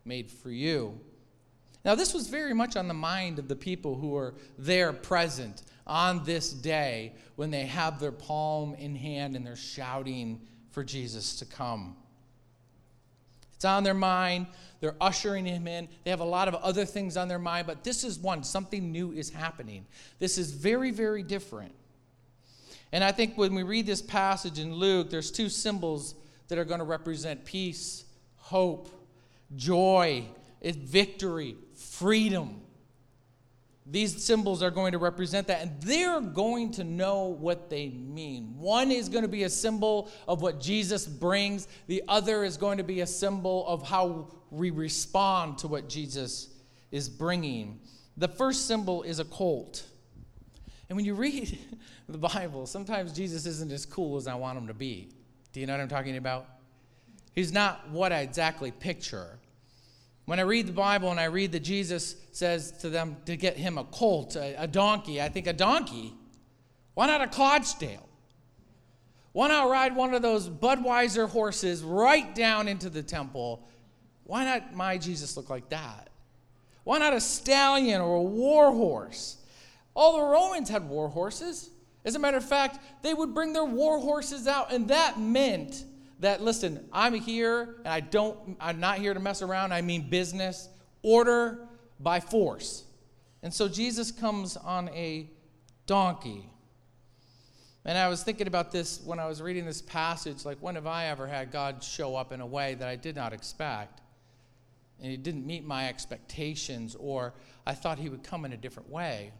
made 0.03 0.29
for 0.29 0.51
you. 0.51 0.99
Now, 1.85 1.95
this 1.95 2.13
was 2.13 2.27
very 2.27 2.53
much 2.53 2.75
on 2.75 2.89
the 2.89 2.93
mind 2.93 3.39
of 3.39 3.47
the 3.47 3.55
people 3.55 3.95
who 3.95 4.09
were 4.09 4.33
there 4.57 4.91
present 4.91 5.61
on 5.85 6.25
this 6.25 6.51
day 6.51 7.13
when 7.37 7.49
they 7.49 7.65
have 7.65 8.01
their 8.01 8.11
palm 8.11 8.73
in 8.73 8.93
hand 8.93 9.37
and 9.37 9.47
they're 9.47 9.55
shouting 9.55 10.41
for 10.71 10.83
Jesus 10.83 11.37
to 11.37 11.45
come. 11.45 11.95
It's 13.57 13.65
on 13.65 13.83
their 13.83 13.93
mind. 13.93 14.47
They're 14.79 14.95
ushering 15.01 15.45
him 15.45 15.67
in. 15.67 15.89
They 16.03 16.11
have 16.11 16.19
a 16.19 16.25
lot 16.25 16.47
of 16.47 16.55
other 16.55 16.85
things 16.85 17.17
on 17.17 17.27
their 17.27 17.39
mind, 17.39 17.65
but 17.65 17.83
this 17.83 18.03
is 18.03 18.19
one. 18.19 18.43
Something 18.43 18.91
new 18.91 19.11
is 19.11 19.31
happening. 19.31 19.85
This 20.19 20.37
is 20.37 20.51
very, 20.51 20.91
very 20.91 21.23
different. 21.23 21.73
And 22.91 23.03
I 23.03 23.11
think 23.11 23.35
when 23.35 23.55
we 23.55 23.63
read 23.63 23.87
this 23.87 24.01
passage 24.01 24.59
in 24.59 24.73
Luke, 24.73 25.09
there's 25.09 25.31
two 25.31 25.49
symbols 25.49 26.13
that 26.47 26.59
are 26.59 26.65
going 26.65 26.79
to 26.79 26.85
represent 26.85 27.43
peace, 27.43 28.05
hope, 28.35 28.89
joy, 29.55 30.25
victory, 30.61 31.55
freedom. 31.75 32.61
These 33.89 34.23
symbols 34.23 34.61
are 34.61 34.71
going 34.71 34.91
to 34.91 34.97
represent 34.97 35.47
that, 35.47 35.61
and 35.61 35.81
they're 35.81 36.19
going 36.19 36.71
to 36.73 36.83
know 36.83 37.27
what 37.27 37.69
they 37.69 37.87
mean. 37.89 38.55
One 38.57 38.91
is 38.91 39.07
going 39.07 39.21
to 39.21 39.29
be 39.29 39.43
a 39.43 39.49
symbol 39.49 40.11
of 40.27 40.41
what 40.41 40.59
Jesus 40.59 41.07
brings, 41.07 41.67
the 41.87 42.03
other 42.07 42.43
is 42.43 42.57
going 42.57 42.79
to 42.79 42.83
be 42.83 42.99
a 42.99 43.07
symbol 43.07 43.65
of 43.65 43.87
how 43.87 44.33
we 44.51 44.71
respond 44.71 45.57
to 45.59 45.67
what 45.67 45.87
Jesus 45.87 46.49
is 46.91 47.07
bringing. 47.07 47.79
The 48.17 48.27
first 48.27 48.67
symbol 48.67 49.03
is 49.03 49.19
a 49.19 49.25
colt. 49.25 49.83
And 50.89 50.95
when 50.97 51.05
you 51.05 51.13
read 51.13 51.57
the 52.09 52.17
Bible, 52.17 52.65
sometimes 52.65 53.13
Jesus 53.13 53.45
isn't 53.45 53.71
as 53.71 53.85
cool 53.85 54.17
as 54.17 54.27
I 54.27 54.35
want 54.35 54.57
him 54.57 54.67
to 54.67 54.73
be. 54.73 55.09
Do 55.53 55.61
you 55.61 55.65
know 55.65 55.73
what 55.73 55.81
I'm 55.81 55.87
talking 55.87 56.17
about? 56.17 56.45
He's 57.33 57.53
not 57.53 57.89
what 57.89 58.11
I 58.11 58.19
exactly 58.19 58.71
picture. 58.71 59.39
When 60.27 60.41
I 60.41 60.43
read 60.43 60.67
the 60.67 60.73
Bible 60.73 61.09
and 61.09 61.21
I 61.21 61.25
read 61.25 61.53
that 61.53 61.61
Jesus 61.61 62.17
says 62.33 62.73
to 62.79 62.89
them 62.89 63.15
to 63.27 63.37
get 63.37 63.55
him 63.55 63.77
a 63.77 63.85
colt, 63.85 64.35
a, 64.35 64.61
a 64.61 64.67
donkey, 64.67 65.21
I 65.21 65.29
think 65.29 65.47
a 65.47 65.53
donkey. 65.53 66.13
Why 66.95 67.07
not 67.07 67.21
a 67.21 67.27
Clydesdale? 67.27 68.09
Why 69.31 69.47
not 69.47 69.69
ride 69.69 69.95
one 69.95 70.13
of 70.13 70.21
those 70.21 70.49
Budweiser 70.49 71.29
horses 71.29 71.81
right 71.81 72.35
down 72.35 72.67
into 72.67 72.89
the 72.89 73.01
temple? 73.01 73.69
Why 74.25 74.43
not 74.43 74.75
my 74.75 74.97
Jesus 74.97 75.37
look 75.37 75.49
like 75.49 75.69
that? 75.69 76.09
Why 76.83 76.97
not 76.97 77.13
a 77.13 77.21
stallion 77.21 78.01
or 78.01 78.17
a 78.17 78.21
war 78.21 78.73
horse? 78.73 79.37
All 79.93 80.17
the 80.17 80.23
Romans 80.23 80.67
had 80.67 80.89
war 80.89 81.07
horses. 81.07 81.69
As 82.03 82.15
a 82.15 82.19
matter 82.19 82.35
of 82.35 82.43
fact, 82.43 82.79
they 83.01 83.13
would 83.13 83.33
bring 83.33 83.53
their 83.53 83.63
war 83.63 83.97
horses 83.99 84.45
out, 84.45 84.73
and 84.73 84.89
that 84.89 85.21
meant 85.21 85.85
that 86.19 86.41
listen, 86.41 86.87
I'm 86.91 87.13
here 87.13 87.75
and 87.79 87.87
I 87.87 87.99
don't 87.99 88.57
I'm 88.59 88.79
not 88.79 88.97
here 88.97 89.13
to 89.13 89.19
mess 89.19 89.41
around. 89.41 89.73
I 89.73 89.81
mean 89.81 90.09
business, 90.09 90.69
order 91.03 91.67
by 91.99 92.19
force. 92.19 92.83
And 93.43 93.53
so 93.53 93.67
Jesus 93.67 94.11
comes 94.11 94.57
on 94.57 94.89
a 94.89 95.29
donkey. 95.85 96.49
And 97.85 97.97
I 97.97 98.09
was 98.09 98.23
thinking 98.23 98.47
about 98.47 98.71
this 98.71 99.01
when 99.05 99.19
I 99.19 99.27
was 99.27 99.41
reading 99.41 99.65
this 99.65 99.81
passage 99.81 100.43
like 100.43 100.57
when 100.59 100.75
have 100.75 100.87
I 100.87 101.05
ever 101.05 101.27
had 101.27 101.51
God 101.51 101.83
show 101.83 102.15
up 102.15 102.31
in 102.31 102.41
a 102.41 102.45
way 102.45 102.73
that 102.75 102.87
I 102.87 102.95
did 102.95 103.15
not 103.15 103.31
expect? 103.31 104.01
And 104.99 105.11
he 105.11 105.17
didn't 105.17 105.45
meet 105.45 105.63
my 105.63 105.87
expectations 105.87 106.95
or 106.99 107.33
I 107.65 107.73
thought 107.73 107.99
he 107.99 108.09
would 108.09 108.23
come 108.23 108.43
in 108.43 108.53
a 108.53 108.57
different 108.57 108.89
way. 108.89 109.31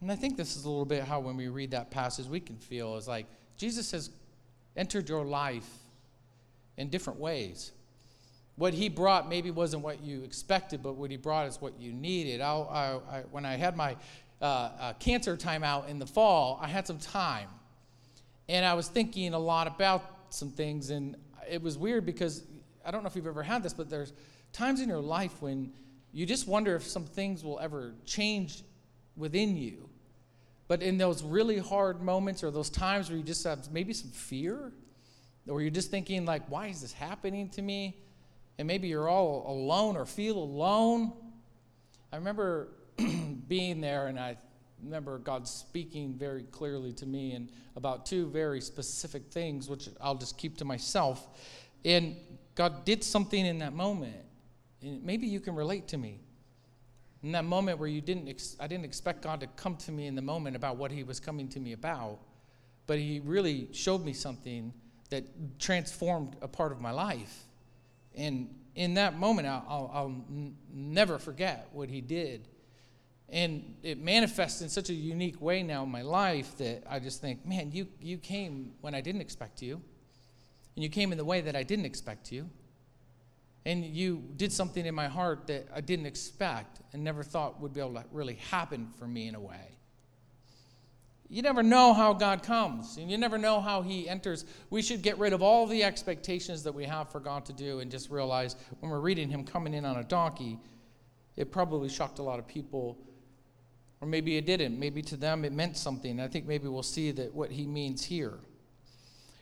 And 0.00 0.10
I 0.10 0.16
think 0.16 0.36
this 0.36 0.56
is 0.56 0.64
a 0.64 0.70
little 0.70 0.84
bit 0.84 1.04
how 1.04 1.20
when 1.20 1.36
we 1.36 1.48
read 1.48 1.72
that 1.72 1.90
passage 1.90 2.26
we 2.26 2.40
can 2.40 2.56
feel 2.56 2.96
is 2.96 3.06
like 3.06 3.26
Jesus 3.56 3.90
has 3.90 4.10
entered 4.76 5.08
your 5.08 5.24
life 5.24 5.68
in 6.78 6.88
different 6.88 7.18
ways. 7.18 7.72
What 8.56 8.72
he 8.72 8.88
brought 8.88 9.28
maybe 9.28 9.50
wasn't 9.50 9.82
what 9.82 10.02
you 10.02 10.22
expected, 10.22 10.82
but 10.82 10.94
what 10.94 11.10
he 11.10 11.16
brought 11.16 11.46
is 11.46 11.60
what 11.60 11.78
you 11.78 11.92
needed. 11.92 12.40
I, 12.40 12.98
I, 13.10 13.20
when 13.30 13.44
I 13.44 13.56
had 13.56 13.76
my 13.76 13.96
uh, 14.40 14.44
uh, 14.44 14.92
cancer 14.94 15.36
timeout 15.36 15.88
in 15.88 15.98
the 15.98 16.06
fall, 16.06 16.58
I 16.62 16.68
had 16.68 16.86
some 16.86 16.98
time. 16.98 17.48
And 18.48 18.64
I 18.64 18.74
was 18.74 18.88
thinking 18.88 19.34
a 19.34 19.38
lot 19.38 19.66
about 19.66 20.02
some 20.30 20.50
things, 20.50 20.90
and 20.90 21.16
it 21.48 21.62
was 21.62 21.76
weird 21.76 22.06
because 22.06 22.42
I 22.84 22.90
don't 22.90 23.02
know 23.02 23.08
if 23.08 23.16
you've 23.16 23.26
ever 23.26 23.42
had 23.42 23.62
this, 23.62 23.74
but 23.74 23.90
there's 23.90 24.12
times 24.52 24.80
in 24.80 24.88
your 24.88 25.00
life 25.00 25.42
when 25.42 25.72
you 26.12 26.26
just 26.26 26.48
wonder 26.48 26.74
if 26.74 26.84
some 26.84 27.04
things 27.04 27.44
will 27.44 27.60
ever 27.60 27.92
change 28.06 28.62
within 29.16 29.56
you. 29.56 29.88
But 30.68 30.82
in 30.82 30.98
those 30.98 31.22
really 31.22 31.58
hard 31.58 32.02
moments 32.02 32.42
or 32.42 32.50
those 32.50 32.70
times 32.70 33.08
where 33.08 33.18
you 33.18 33.24
just 33.24 33.44
have 33.44 33.70
maybe 33.70 33.92
some 33.92 34.10
fear, 34.10 34.72
or 35.48 35.60
you're 35.62 35.70
just 35.70 35.90
thinking 35.90 36.24
like 36.24 36.48
why 36.50 36.68
is 36.68 36.80
this 36.82 36.92
happening 36.92 37.48
to 37.50 37.62
me? 37.62 37.98
And 38.58 38.66
maybe 38.66 38.88
you're 38.88 39.08
all 39.08 39.44
alone 39.46 39.96
or 39.96 40.04
feel 40.04 40.36
alone. 40.36 41.12
I 42.12 42.16
remember 42.16 42.68
being 43.48 43.80
there 43.80 44.08
and 44.08 44.18
i 44.18 44.36
remember 44.82 45.18
god 45.18 45.46
speaking 45.46 46.14
very 46.14 46.44
clearly 46.44 46.92
to 46.92 47.06
me 47.06 47.32
and 47.32 47.50
about 47.76 48.06
two 48.06 48.28
very 48.28 48.60
specific 48.60 49.30
things 49.30 49.68
which 49.68 49.88
i'll 50.00 50.14
just 50.14 50.36
keep 50.38 50.56
to 50.56 50.64
myself. 50.64 51.26
And 51.84 52.16
god 52.54 52.84
did 52.84 53.04
something 53.04 53.44
in 53.44 53.58
that 53.58 53.72
moment. 53.72 54.16
And 54.82 55.02
maybe 55.04 55.26
you 55.26 55.40
can 55.40 55.54
relate 55.54 55.88
to 55.88 55.96
me. 55.96 56.20
In 57.22 57.32
that 57.32 57.44
moment 57.44 57.78
where 57.78 57.88
you 57.88 58.00
didn't 58.00 58.28
ex- 58.28 58.56
i 58.60 58.66
didn't 58.66 58.84
expect 58.84 59.22
god 59.22 59.40
to 59.40 59.46
come 59.48 59.76
to 59.76 59.92
me 59.92 60.06
in 60.06 60.14
the 60.14 60.22
moment 60.22 60.56
about 60.56 60.76
what 60.76 60.90
he 60.90 61.04
was 61.04 61.20
coming 61.20 61.48
to 61.48 61.60
me 61.60 61.72
about 61.72 62.18
but 62.86 62.98
he 62.98 63.20
really 63.20 63.68
showed 63.72 64.04
me 64.04 64.12
something 64.12 64.72
that 65.10 65.58
transformed 65.58 66.36
a 66.42 66.48
part 66.48 66.72
of 66.72 66.80
my 66.80 66.90
life. 66.90 67.44
And 68.14 68.54
in 68.74 68.94
that 68.94 69.18
moment, 69.18 69.48
I'll, 69.48 69.90
I'll, 69.92 70.06
n- 70.06 70.56
never 70.72 71.18
forget 71.18 71.68
what 71.72 71.88
he 71.88 72.00
did. 72.00 72.48
And 73.28 73.74
it 73.82 73.98
manifests 73.98 74.62
in 74.62 74.68
such 74.68 74.88
a 74.88 74.94
unique 74.94 75.40
way 75.40 75.62
now 75.62 75.82
in 75.82 75.90
my 75.90 76.02
life 76.02 76.56
that 76.58 76.84
I 76.88 76.98
just 76.98 77.20
think, 77.20 77.44
man, 77.44 77.70
you, 77.72 77.88
you 78.00 78.16
came 78.16 78.72
when 78.80 78.94
I 78.94 79.00
didn't 79.00 79.20
expect 79.20 79.60
you. 79.60 79.80
And 80.76 80.82
you 80.82 80.88
came 80.88 81.12
in 81.12 81.18
the 81.18 81.24
way 81.24 81.40
that 81.40 81.56
I 81.56 81.62
didn't 81.62 81.86
expect 81.86 82.30
you. 82.32 82.48
And 83.66 83.84
you 83.84 84.22
did 84.36 84.52
something 84.52 84.86
in 84.86 84.94
my 84.94 85.08
heart 85.08 85.46
that 85.48 85.66
I 85.74 85.80
didn't 85.80 86.06
expect 86.06 86.80
and 86.92 87.04
never 87.04 87.22
thought 87.22 87.60
would 87.60 87.74
be 87.74 87.80
able 87.80 87.94
to 87.94 88.04
really 88.12 88.36
happen 88.50 88.88
for 88.98 89.06
me 89.06 89.28
in 89.28 89.34
a 89.34 89.40
way. 89.40 89.77
You 91.30 91.42
never 91.42 91.62
know 91.62 91.92
how 91.92 92.14
God 92.14 92.42
comes, 92.42 92.96
and 92.96 93.10
you 93.10 93.18
never 93.18 93.36
know 93.36 93.60
how 93.60 93.82
He 93.82 94.08
enters. 94.08 94.46
We 94.70 94.80
should 94.80 95.02
get 95.02 95.18
rid 95.18 95.34
of 95.34 95.42
all 95.42 95.66
the 95.66 95.84
expectations 95.84 96.62
that 96.62 96.74
we 96.74 96.84
have 96.84 97.10
for 97.10 97.20
God 97.20 97.44
to 97.46 97.52
do 97.52 97.80
and 97.80 97.90
just 97.90 98.10
realize 98.10 98.56
when 98.80 98.90
we're 98.90 99.00
reading 99.00 99.28
Him 99.28 99.44
coming 99.44 99.74
in 99.74 99.84
on 99.84 99.96
a 99.96 100.04
donkey, 100.04 100.58
it 101.36 101.52
probably 101.52 101.90
shocked 101.90 102.18
a 102.18 102.22
lot 102.22 102.38
of 102.38 102.48
people. 102.48 102.98
Or 104.00 104.08
maybe 104.08 104.38
it 104.38 104.46
didn't. 104.46 104.78
Maybe 104.78 105.02
to 105.02 105.16
them 105.16 105.44
it 105.44 105.52
meant 105.52 105.76
something. 105.76 106.18
I 106.18 106.28
think 106.28 106.46
maybe 106.46 106.68
we'll 106.68 106.82
see 106.82 107.10
that 107.10 107.34
what 107.34 107.50
He 107.50 107.66
means 107.66 108.04
here. 108.04 108.38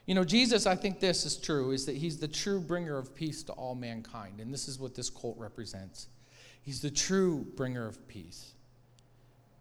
You 0.07 0.17
know, 0.17 0.25
Jesus, 0.25 0.67
I 0.67 0.75
think 0.75 0.99
this 0.99 1.25
is 1.25 1.37
true, 1.37 1.71
is 1.71 1.87
that 1.87 1.97
He's 1.97 2.19
the 2.19 2.29
true 2.29 2.59
bringer 2.59 2.99
of 2.99 3.15
peace 3.15 3.45
to 3.45 3.53
all 3.53 3.77
mankind. 3.77 4.41
And 4.41 4.53
this 4.53 4.67
is 4.67 4.81
what 4.81 4.97
this 4.97 5.09
colt 5.09 5.37
represents. 5.39 6.09
He's 6.63 6.81
the 6.81 6.91
true 6.91 7.47
bringer 7.55 7.87
of 7.87 8.09
peace 8.09 8.56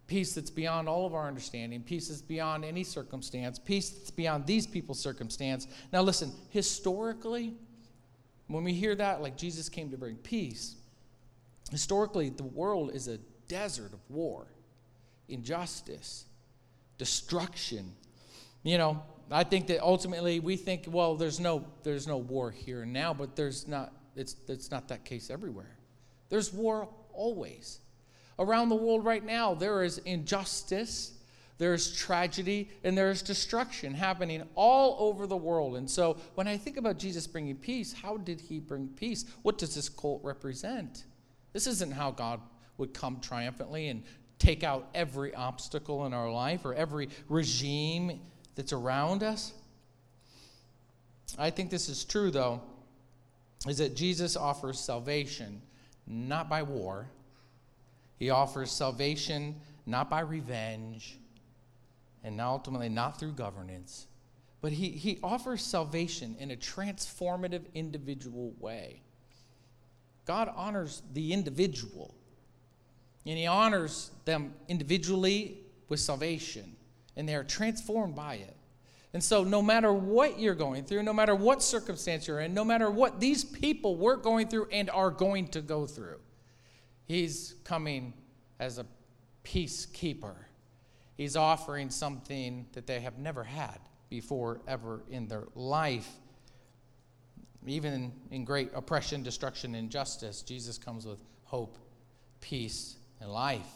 peace 0.08 0.34
that's 0.34 0.50
beyond 0.50 0.88
all 0.88 1.06
of 1.06 1.14
our 1.14 1.28
understanding, 1.28 1.82
peace 1.82 2.10
that's 2.10 2.22
beyond 2.22 2.64
any 2.64 2.84
circumstance, 2.84 3.58
peace 3.58 3.90
that's 3.90 4.12
beyond 4.12 4.46
these 4.46 4.68
people's 4.68 5.00
circumstance. 5.00 5.68
Now, 5.92 6.02
listen, 6.02 6.32
historically, 6.50 7.54
when 8.48 8.64
we 8.64 8.74
hear 8.74 8.96
that, 8.96 9.22
like 9.22 9.38
Jesus 9.38 9.70
came 9.70 9.90
to 9.90 9.98
bring 9.98 10.16
peace, 10.18 10.76
historically, 11.72 12.30
the 12.30 12.44
world 12.44 12.92
is 12.94 13.08
a 13.08 13.18
desert 13.48 13.94
of 13.94 14.00
war, 14.10 14.46
injustice, 15.28 16.26
destruction. 16.98 17.92
You 18.64 18.78
know, 18.78 19.04
I 19.32 19.44
think 19.44 19.68
that 19.68 19.82
ultimately 19.82 20.40
we 20.40 20.56
think, 20.56 20.86
well, 20.88 21.16
there's 21.16 21.40
no, 21.40 21.66
there's 21.84 22.08
no 22.08 22.18
war 22.18 22.52
here 22.52 22.84
and 22.84 22.94
now, 22.94 23.14
but 23.14 23.36
there's 23.36 23.68
not, 23.68 23.92
it's, 24.16 24.36
it's 24.48 24.70
not 24.70 24.88
that 24.90 25.04
case 25.04 25.30
everywhere. 25.30 25.78
There's 26.30 26.54
war 26.54 26.90
always. 27.14 27.80
Around 28.38 28.70
the 28.70 28.75
world 28.75 29.06
right 29.06 29.24
now, 29.24 29.54
there 29.54 29.84
is 29.84 30.00
injustice, 30.00 31.13
there's 31.58 31.96
tragedy, 31.96 32.70
and 32.84 32.98
there's 32.98 33.22
destruction 33.22 33.94
happening 33.94 34.44
all 34.56 34.98
over 35.00 35.25
the 35.25 35.38
world. 35.38 35.77
And 35.77 35.89
so 35.89 36.18
when 36.36 36.48
I 36.48 36.58
think 36.58 36.77
about 36.77 36.98
Jesus 36.98 37.27
bringing 37.27 37.56
peace, 37.56 37.94
how 37.94 38.18
did 38.18 38.42
he 38.42 38.60
bring 38.60 38.89
peace? 38.89 39.25
What 39.42 39.58
does 39.58 39.74
this 39.74 39.88
colt 39.88 40.22
represent? 40.24 41.06
This 41.54 41.68
isn't 41.68 41.94
how 41.94 42.12
God 42.12 42.42
would 42.77 42.94
come 42.94 43.22
triumphantly 43.22 43.88
and 43.88 44.04
take 44.38 44.63
out 44.63 44.89
every 44.94 45.34
obstacle 45.34 46.06
in 46.06 46.13
our 46.13 46.30
life 46.30 46.65
or 46.65 46.74
every 46.74 47.08
regime 47.30 48.20
that's 48.56 48.74
around 48.74 49.24
us. 49.24 49.54
I 51.38 51.50
think 51.50 51.70
this 51.70 51.88
is 51.88 52.04
true, 52.04 52.32
though, 52.32 52.62
is 53.68 53.77
that 53.77 53.96
Jesus 53.96 54.36
offers 54.36 54.80
salvation 54.80 55.62
not 56.06 56.50
by 56.50 56.63
war, 56.63 57.10
He 58.18 58.30
offers 58.30 58.72
salvation 58.72 59.56
not 59.86 60.10
by 60.10 60.22
revenge 60.22 61.20
and 62.24 62.40
ultimately 62.42 62.90
not 62.90 63.20
through 63.20 63.34
governance, 63.34 64.08
but 64.62 64.72
he, 64.72 64.90
he 64.90 65.20
offers 65.22 65.62
salvation 65.62 66.36
in 66.40 66.52
a 66.52 66.56
transformative 66.56 67.62
individual 67.74 68.54
way. 68.60 69.02
God 70.26 70.52
honors 70.56 71.04
the 71.14 71.34
individual, 71.34 72.16
and 73.28 73.38
he 73.38 73.46
honors 73.46 74.10
them 74.26 74.54
individually 74.68 75.60
with 75.88 76.00
salvation, 76.00 76.76
and 77.16 77.30
they 77.30 77.36
are 77.36 77.44
transformed 77.44 78.16
by 78.16 78.36
it. 78.36 78.56
And 79.14 79.24
so, 79.24 79.44
no 79.44 79.62
matter 79.62 79.94
what 79.94 80.40
you're 80.40 80.56
going 80.56 80.84
through, 80.84 81.04
no 81.04 81.14
matter 81.14 81.36
what 81.36 81.62
circumstance 81.62 82.28
you're 82.28 82.42
in, 82.42 82.54
no 82.54 82.66
matter 82.66 82.90
what 82.90 83.20
these 83.20 83.46
people 83.46 83.96
were 83.96 84.18
going 84.18 84.48
through 84.48 84.68
and 84.72 84.90
are 84.90 85.12
going 85.12 85.48
to 85.50 85.62
go 85.62 85.86
through, 85.86 86.20
He's 87.06 87.56
coming 87.64 88.14
as 88.60 88.78
a 88.78 88.86
peacekeeper. 89.44 90.36
He's 91.16 91.36
offering 91.36 91.90
something 91.90 92.68
that 92.74 92.88
they 92.88 93.00
have 93.00 93.18
never 93.18 93.44
had 93.44 93.80
before, 94.10 94.62
ever 94.68 95.04
in 95.10 95.28
their 95.28 95.44
life. 95.56 96.10
Even 97.66 98.12
in 98.32 98.46
great 98.46 98.70
oppression, 98.76 99.24
destruction, 99.24 99.74
and 99.76 99.86
injustice, 99.86 100.42
Jesus 100.42 100.78
comes 100.78 101.06
with 101.06 101.24
hope, 101.46 101.78
peace, 102.42 102.98
and 103.22 103.32
life. 103.32 103.68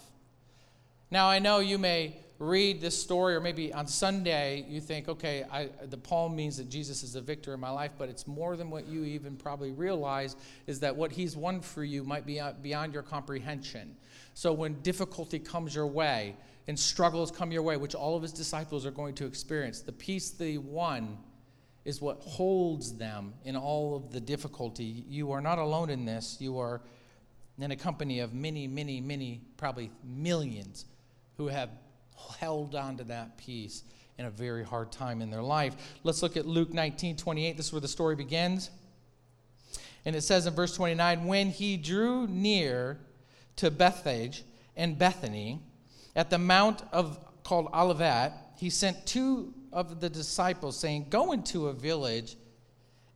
Now, 1.12 1.28
I 1.28 1.40
know 1.40 1.60
you 1.60 1.78
may 1.78 2.18
read 2.40 2.80
this 2.80 3.00
story, 3.00 3.36
or 3.36 3.42
maybe 3.42 3.74
on 3.74 3.86
Sunday 3.86 4.66
you 4.70 4.80
think, 4.80 5.10
okay, 5.10 5.46
I, 5.52 5.70
the 5.90 5.98
palm 5.98 6.36
means 6.36 6.56
that 6.58 6.70
Jesus 6.70 7.04
is 7.04 7.14
the 7.14 7.22
victor 7.22 7.54
in 7.54 7.60
my 7.60 7.70
life, 7.70 7.92
but 7.98 8.08
it's 8.08 8.26
more 8.26 8.56
than 8.56 8.70
what 8.70 8.88
you 8.88 9.04
even 9.04 9.36
probably 9.36 9.72
realize 9.72 10.38
is 10.66 10.80
that 10.80 10.96
what 10.96 11.12
he's 11.12 11.36
won 11.36 11.60
for 11.60 11.84
you 11.84 12.04
might 12.04 12.26
be 12.26 12.40
uh, 12.40 12.54
beyond 12.62 12.94
your 12.94 13.04
comprehension. 13.04 13.96
So 14.34 14.54
when 14.54 14.82
difficulty 14.82 15.38
comes 15.38 15.76
your 15.76 15.88
way 15.88 16.38
and 16.70 16.80
struggles 16.80 17.30
come 17.30 17.52
your 17.52 17.62
way, 17.62 17.76
which 17.76 17.94
all 17.94 18.16
of 18.16 18.22
his 18.22 18.32
disciples 18.32 18.86
are 18.86 18.92
going 18.92 19.16
to 19.16 19.26
experience, 19.26 19.82
the 19.82 19.92
peace 19.92 20.34
he 20.40 20.58
won 20.58 21.18
is 21.84 22.02
what 22.02 22.22
holds 22.22 22.96
them 22.96 23.34
in 23.44 23.58
all 23.58 23.98
of 23.98 24.14
the 24.14 24.20
difficulty. 24.22 25.04
You 25.10 25.32
are 25.32 25.42
not 25.42 25.60
alone 25.60 25.90
in 25.90 26.06
this. 26.06 26.38
You 26.40 26.58
are 26.60 26.82
in 27.60 27.72
a 27.72 27.76
company 27.76 28.22
of 28.22 28.34
many, 28.34 28.66
many, 28.68 29.02
many, 29.02 29.42
probably 29.58 29.92
millions 30.06 30.86
who 31.36 31.48
have 31.48 31.70
held 32.40 32.76
on 32.76 32.98
to 32.98 33.04
that 33.06 33.38
peace 33.38 33.84
in 34.18 34.26
a 34.26 34.30
very 34.30 34.64
hard 34.64 34.92
time 34.92 35.22
in 35.22 35.30
their 35.30 35.42
life. 35.42 35.76
Let's 36.04 36.22
look 36.22 36.38
at 36.38 36.46
Luke 36.46 36.74
19 36.74 37.16
28. 37.16 37.58
This 37.58 37.68
is 37.68 37.74
where 37.74 37.82
the 37.82 37.88
story 37.88 38.16
begins. 38.16 38.70
And 40.06 40.16
it 40.16 40.22
says 40.22 40.46
in 40.46 40.54
verse 40.54 40.76
29 40.76 41.26
When 41.26 41.50
he 41.50 41.78
drew 41.78 42.28
near 42.28 42.98
to 43.58 43.72
Bethphage 43.72 44.44
and 44.76 44.98
Bethany 44.98 45.60
at 46.16 46.30
the 46.30 46.38
mount 46.38 46.84
of 46.92 47.18
called 47.44 47.70
Olivet, 47.74 48.34
he 48.58 48.70
sent 48.70 49.06
two 49.06 49.54
of 49.72 50.02
the 50.02 50.10
disciples, 50.10 50.78
saying, 50.78 51.08
Go 51.10 51.32
into 51.32 51.68
a 51.68 51.74
village 51.74 52.36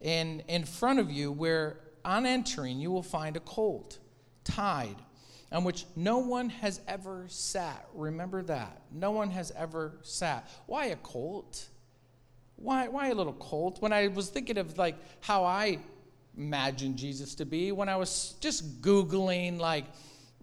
and 0.02 0.44
in 0.48 0.66
front 0.66 1.00
of 1.00 1.10
you, 1.10 1.32
where 1.32 1.78
on 2.04 2.26
entering 2.26 2.80
you 2.80 2.92
will 2.92 3.04
find 3.04 3.38
a 3.38 3.40
colt 3.40 4.00
tied 4.44 4.98
on 5.54 5.64
which 5.64 5.86
no 5.96 6.18
one 6.18 6.50
has 6.50 6.82
ever 6.88 7.26
sat. 7.30 7.88
Remember 7.94 8.42
that. 8.44 8.82
No 8.92 9.12
one 9.12 9.30
has 9.30 9.52
ever 9.56 9.94
sat. 10.02 10.50
Why 10.66 10.86
a 10.88 10.96
colt? 10.98 11.68
Why, 12.56 12.88
why 12.88 13.10
a 13.10 13.16
little 13.16 13.34
colt? 13.34 13.80
When 13.80 13.94
I 13.94 14.08
was 14.08 14.30
thinking 14.30 14.58
of 14.58 14.78
like 14.78 14.96
how 15.22 15.44
I 15.44 15.80
imagined 16.36 16.98
Jesus 16.98 17.36
to 17.36 17.46
be, 17.46 17.72
when 17.72 17.88
I 17.88 17.96
was 17.96 18.36
just 18.40 18.82
Googling 18.82 19.60
like 19.60 19.86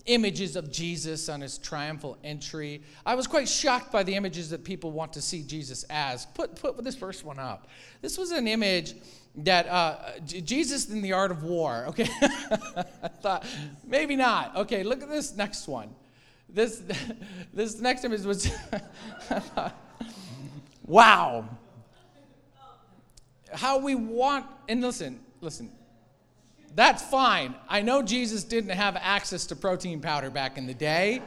images 0.07 0.57
of 0.57 0.71
Jesus 0.71 1.29
on 1.29 1.41
his 1.41 1.59
triumphal 1.59 2.17
entry, 2.23 2.83
I 3.05 3.17
was 3.17 3.27
quite 3.27 3.49
shocked 3.49 3.91
by 3.91 4.05
the 4.05 4.15
images 4.15 4.51
that 4.51 4.65
people 4.65 4.93
want 4.93 5.13
to 5.15 5.21
see 5.21 5.43
Jesus 5.43 5.85
as. 5.91 6.27
Put, 6.27 6.55
put 6.57 6.83
this 6.85 6.97
first 6.97 7.25
one 7.25 7.39
up. 7.39 7.69
This 8.01 8.17
was 8.17 8.31
an 8.31 8.47
image 8.47 8.95
that 9.37 9.69
uh, 9.69 10.19
Jesus 10.21 10.89
in 10.91 11.03
the 11.03 11.13
art 11.13 11.31
of 11.31 11.43
war. 11.43 11.87
Okay, 11.89 12.09
I 12.23 13.09
thought 13.21 13.47
maybe 13.87 14.17
not. 14.17 14.57
Okay, 14.57 14.83
look 14.83 15.03
at 15.03 15.09
this 15.09 15.35
next 15.37 15.69
one. 15.69 15.95
This 16.49 16.83
this 17.55 17.81
next 17.81 18.05
image 18.05 18.23
was 18.23 18.51
wow. 20.87 21.49
How 23.53 23.79
we 23.79 23.95
want 23.95 24.47
and 24.69 24.81
listen, 24.81 25.21
listen. 25.41 25.71
That's 26.75 27.03
fine. 27.03 27.57
I 27.69 27.83
know 27.83 28.01
Jesus 28.01 28.45
didn't 28.45 28.71
have 28.71 28.97
access 28.97 29.47
to 29.47 29.57
protein 29.57 30.01
powder 30.01 30.31
back 30.31 30.57
in 30.57 30.69
the 30.69 30.75
day, 30.75 31.21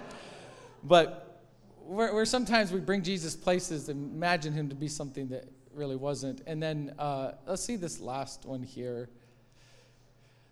but 0.83 1.41
where, 1.85 2.13
where 2.13 2.25
sometimes 2.25 2.71
we 2.71 2.79
bring 2.79 3.01
Jesus 3.03 3.35
places 3.35 3.89
and 3.89 4.13
imagine 4.15 4.53
him 4.53 4.69
to 4.69 4.75
be 4.75 4.87
something 4.87 5.27
that 5.29 5.45
really 5.75 5.95
wasn't. 5.95 6.41
And 6.45 6.61
then 6.61 6.93
uh, 6.97 7.33
let's 7.47 7.63
see 7.63 7.75
this 7.75 7.99
last 7.99 8.45
one 8.45 8.63
here. 8.63 9.09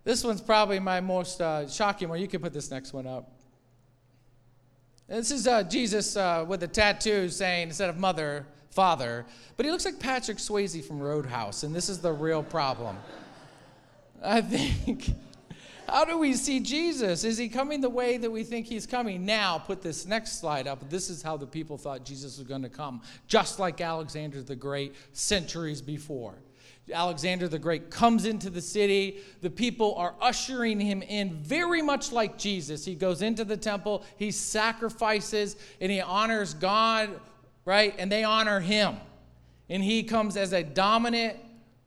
This 0.04 0.24
one's 0.24 0.40
probably 0.40 0.80
my 0.80 1.00
most 1.00 1.40
uh, 1.40 1.68
shocking 1.68 2.08
one. 2.08 2.20
You 2.20 2.28
can 2.28 2.40
put 2.40 2.52
this 2.52 2.70
next 2.70 2.92
one 2.92 3.06
up. 3.06 3.32
This 5.08 5.30
is 5.30 5.46
uh, 5.46 5.62
Jesus 5.62 6.16
uh, 6.16 6.44
with 6.46 6.62
a 6.62 6.68
tattoo 6.68 7.28
saying, 7.28 7.68
instead 7.68 7.90
of 7.90 7.98
mother, 7.98 8.46
father, 8.70 9.26
but 9.56 9.66
he 9.66 9.70
looks 9.70 9.84
like 9.84 10.00
Patrick 10.00 10.38
Swayze 10.38 10.82
from 10.84 10.98
Road 10.98 11.26
House, 11.26 11.62
and 11.62 11.74
this 11.74 11.88
is 11.88 11.98
the 11.98 12.12
real 12.12 12.42
problem. 12.42 12.96
I 14.22 14.40
think. 14.40 15.10
How 15.88 16.04
do 16.04 16.16
we 16.18 16.34
see 16.34 16.60
Jesus? 16.60 17.24
Is 17.24 17.36
he 17.36 17.48
coming 17.48 17.80
the 17.80 17.90
way 17.90 18.16
that 18.16 18.30
we 18.30 18.44
think 18.44 18.66
he's 18.66 18.86
coming? 18.86 19.26
Now, 19.26 19.58
put 19.58 19.82
this 19.82 20.06
next 20.06 20.40
slide 20.40 20.66
up. 20.66 20.88
This 20.88 21.10
is 21.10 21.22
how 21.22 21.36
the 21.36 21.46
people 21.46 21.76
thought 21.76 22.04
Jesus 22.04 22.38
was 22.38 22.46
going 22.46 22.62
to 22.62 22.68
come, 22.68 23.02
just 23.26 23.58
like 23.58 23.80
Alexander 23.80 24.42
the 24.42 24.56
Great 24.56 24.94
centuries 25.12 25.82
before. 25.82 26.34
Alexander 26.92 27.46
the 27.46 27.58
Great 27.58 27.90
comes 27.90 28.24
into 28.24 28.50
the 28.50 28.60
city. 28.60 29.20
The 29.40 29.50
people 29.50 29.94
are 29.94 30.14
ushering 30.20 30.80
him 30.80 31.02
in 31.02 31.34
very 31.42 31.82
much 31.82 32.10
like 32.10 32.38
Jesus. 32.38 32.84
He 32.84 32.94
goes 32.94 33.22
into 33.22 33.44
the 33.44 33.56
temple, 33.56 34.04
he 34.16 34.30
sacrifices, 34.30 35.56
and 35.80 35.92
he 35.92 36.00
honors 36.00 36.54
God, 36.54 37.10
right? 37.64 37.94
And 37.98 38.10
they 38.10 38.24
honor 38.24 38.60
him. 38.60 38.96
And 39.68 39.82
he 39.82 40.02
comes 40.02 40.36
as 40.36 40.52
a 40.52 40.62
dominant 40.62 41.36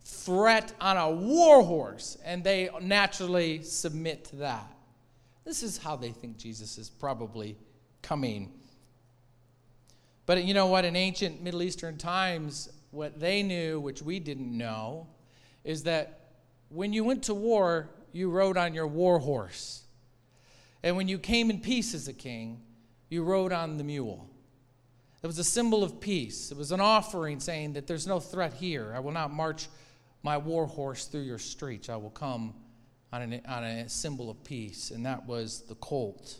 threat 0.05 0.71
on 0.79 0.97
a 0.97 1.09
war 1.09 1.63
horse, 1.63 2.17
and 2.23 2.43
they 2.43 2.69
naturally 2.79 3.63
submit 3.63 4.23
to 4.25 4.35
that. 4.37 4.71
This 5.43 5.63
is 5.63 5.77
how 5.77 5.95
they 5.95 6.11
think 6.11 6.37
Jesus 6.37 6.77
is 6.77 6.89
probably 6.89 7.57
coming. 8.01 8.51
But 10.27 10.43
you 10.43 10.53
know 10.53 10.67
what? 10.67 10.85
In 10.85 10.95
ancient 10.95 11.41
Middle 11.41 11.63
Eastern 11.63 11.97
times, 11.97 12.69
what 12.91 13.19
they 13.19 13.43
knew, 13.43 13.79
which 13.79 14.01
we 14.01 14.19
didn't 14.19 14.55
know, 14.55 15.07
is 15.63 15.83
that 15.83 16.19
when 16.69 16.93
you 16.93 17.03
went 17.03 17.23
to 17.23 17.33
war, 17.33 17.89
you 18.11 18.29
rode 18.29 18.57
on 18.57 18.73
your 18.73 18.87
war 18.87 19.19
horse. 19.19 19.83
And 20.83 20.95
when 20.95 21.07
you 21.07 21.17
came 21.17 21.49
in 21.49 21.61
peace 21.61 21.95
as 21.95 22.07
a 22.07 22.13
king, 22.13 22.61
you 23.09 23.23
rode 23.23 23.51
on 23.51 23.77
the 23.77 23.83
mule. 23.83 24.29
It 25.23 25.27
was 25.27 25.39
a 25.39 25.43
symbol 25.43 25.83
of 25.83 25.99
peace. 25.99 26.51
It 26.51 26.57
was 26.57 26.71
an 26.71 26.79
offering 26.79 27.39
saying 27.39 27.73
that 27.73 27.87
there's 27.87 28.05
no 28.05 28.19
threat 28.19 28.53
here. 28.53 28.93
I 28.95 28.99
will 28.99 29.11
not 29.11 29.31
march 29.31 29.67
my 30.25 30.37
war 30.39 30.65
horse 30.65 31.05
through 31.05 31.21
your 31.21 31.37
streets. 31.37 31.87
I 31.87 31.95
will 31.97 32.09
come 32.09 32.55
on, 33.13 33.21
an, 33.21 33.41
on 33.47 33.63
a 33.63 33.87
symbol 33.87 34.31
of 34.31 34.43
peace. 34.43 34.89
And 34.89 35.05
that 35.05 35.27
was 35.27 35.61
the 35.69 35.75
colt. 35.75 36.39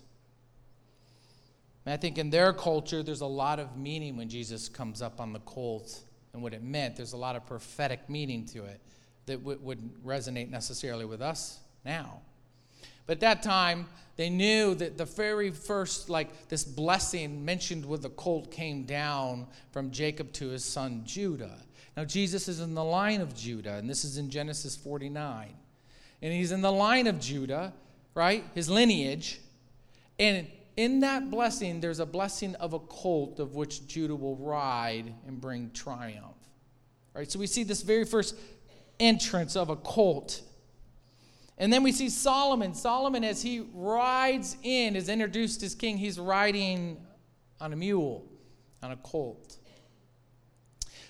And 1.86 1.94
I 1.94 1.98
think 1.98 2.18
in 2.18 2.32
their 2.32 2.52
culture, 2.52 3.04
there's 3.04 3.22
a 3.22 3.28
lot 3.28 3.60
of 3.60 3.78
meaning 3.78 4.18
when 4.18 4.28
Jesus 4.28 4.68
comes 4.68 5.04
up 5.04 5.22
on 5.22 5.34
the 5.34 5.40
colt 5.42 6.02
and 6.34 6.42
what 6.42 6.56
it 6.56 6.64
meant. 6.64 6.96
There's 6.96 7.14
a 7.14 7.18
lot 7.18 7.36
of 7.36 7.46
prophetic 7.46 8.10
meaning 8.10 8.48
to 8.48 8.66
it 8.66 8.82
that 9.28 9.38
w- 9.38 9.60
wouldn't 9.62 10.04
resonate 10.04 10.50
necessarily 10.50 11.06
with 11.06 11.22
us 11.22 11.60
now. 11.86 12.22
But 13.06 13.14
at 13.18 13.20
that 13.22 13.44
time, 13.44 13.88
they 14.18 14.30
knew 14.30 14.76
that 14.76 14.98
the 14.98 15.06
very 15.06 15.52
first, 15.52 16.10
like 16.10 16.48
this 16.48 16.64
blessing 16.64 17.44
mentioned 17.44 17.86
with 17.86 18.02
the 18.02 18.10
colt 18.10 18.52
came 18.52 18.84
down 18.84 19.48
from 19.72 19.92
Jacob 19.92 20.32
to 20.34 20.50
his 20.50 20.64
son 20.64 21.04
Judah. 21.06 21.58
Now, 21.98 22.06
Jesus 22.06 22.48
is 22.48 22.60
in 22.60 22.74
the 22.74 22.84
line 22.84 23.22
of 23.22 23.36
Judah, 23.36 23.76
and 23.76 23.90
this 23.90 24.04
is 24.04 24.18
in 24.18 24.30
Genesis 24.30 24.76
49. 24.76 25.54
And 26.22 26.34
he's 26.34 26.52
in 26.52 26.62
the 26.62 26.72
line 26.72 27.08
of 27.08 27.20
Judah, 27.20 27.74
right? 28.16 28.44
His 28.54 28.70
lineage. 28.70 29.40
And 30.20 30.48
in 30.78 31.02
that 31.02 31.30
blessing, 31.30 31.80
there's 31.80 32.00
a 32.00 32.06
blessing 32.06 32.56
of 32.56 32.74
a 32.74 32.80
colt 32.80 33.40
of 33.40 33.56
which 33.56 33.88
Judah 33.88 34.16
will 34.16 34.36
ride 34.36 35.14
and 35.28 35.40
bring 35.40 35.72
triumph. 35.72 36.36
Right? 37.14 37.32
So 37.32 37.40
we 37.40 37.48
see 37.48 37.64
this 37.64 37.82
very 37.82 38.04
first 38.04 38.36
entrance 39.00 39.56
of 39.56 39.70
a 39.70 39.76
colt. 39.78 40.42
And 41.58 41.72
then 41.72 41.84
we 41.84 41.92
see 41.92 42.10
Solomon. 42.10 42.74
Solomon, 42.74 43.24
as 43.24 43.42
he 43.42 43.66
rides 43.74 44.58
in, 44.64 44.96
is 44.96 45.08
introduced 45.08 45.64
as 45.64 45.74
king. 45.74 45.98
He's 45.98 46.20
riding 46.20 46.98
on 47.62 47.72
a 47.72 47.76
mule, 47.76 48.26
on 48.84 48.92
a 48.92 48.98
colt. 48.98 49.58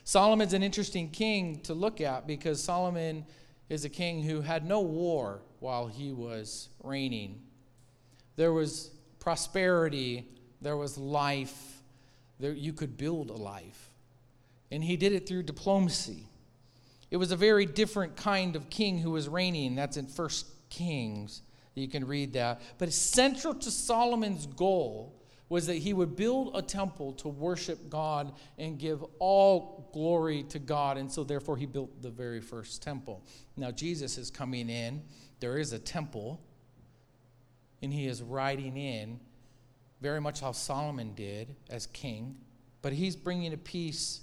Solomon's 0.03 0.53
an 0.53 0.62
interesting 0.62 1.10
king 1.10 1.62
to 1.62 1.73
look 1.73 1.99
at 1.99 2.27
because 2.27 2.63
Solomon 2.63 3.25
is 3.69 3.86
a 3.86 3.89
king 3.89 4.21
who 4.21 4.41
had 4.41 4.65
no 4.65 4.81
war 4.81 5.41
while 5.60 5.88
he 5.88 6.12
was 6.12 6.69
reigning. 6.84 7.41
There 8.36 8.53
was 8.53 8.91
prosperity, 9.19 10.27
there 10.62 10.77
was 10.77 10.97
life. 10.97 11.81
There, 12.39 12.53
you 12.53 12.73
could 12.73 12.97
build 12.97 13.29
a 13.31 13.36
life. 13.36 13.89
And 14.69 14.84
he 14.84 14.97
did 14.97 15.13
it 15.13 15.27
through 15.27 15.43
diplomacy. 15.43 16.27
It 17.15 17.17
was 17.17 17.32
a 17.32 17.38
very 17.38 17.65
different 17.65 18.17
kind 18.17 18.58
of 18.58 18.69
king 18.69 18.97
who 18.97 19.12
was 19.12 19.30
reigning. 19.30 19.73
That's 19.73 19.95
in 19.95 20.06
First 20.06 20.47
Kings. 20.69 21.43
You 21.73 21.88
can 21.88 22.06
read 22.06 22.34
that. 22.34 22.60
But 22.78 22.91
central 22.91 23.54
to 23.54 23.71
Solomon's 23.71 24.45
goal 24.47 25.23
was 25.47 25.67
that 25.67 25.75
he 25.78 25.93
would 25.93 26.17
build 26.17 26.51
a 26.58 26.62
temple 26.62 27.13
to 27.13 27.30
worship 27.30 27.89
God 27.89 28.34
and 28.58 28.78
give 28.78 29.01
all 29.19 29.89
glory 29.93 30.43
to 30.49 30.60
God. 30.60 30.97
And 30.97 31.10
so, 31.10 31.23
therefore, 31.23 31.56
he 31.56 31.65
built 31.65 32.01
the 32.01 32.10
very 32.10 32.41
first 32.41 32.84
temple. 32.84 33.23
Now, 33.56 33.71
Jesus 33.71 34.17
is 34.17 34.30
coming 34.30 34.69
in. 34.69 35.01
There 35.39 35.58
is 35.58 35.71
a 35.71 35.80
temple, 35.80 36.41
and 37.82 37.93
he 37.93 38.08
is 38.08 38.21
riding 38.23 38.75
in, 38.75 39.21
very 40.01 40.19
much 40.19 40.41
how 40.41 40.51
Solomon 40.51 41.13
did 41.15 41.56
as 41.69 41.88
king. 41.88 42.36
But 42.82 42.91
he's 42.91 43.15
bringing 43.15 43.54
a 43.54 43.58
peace 43.58 44.19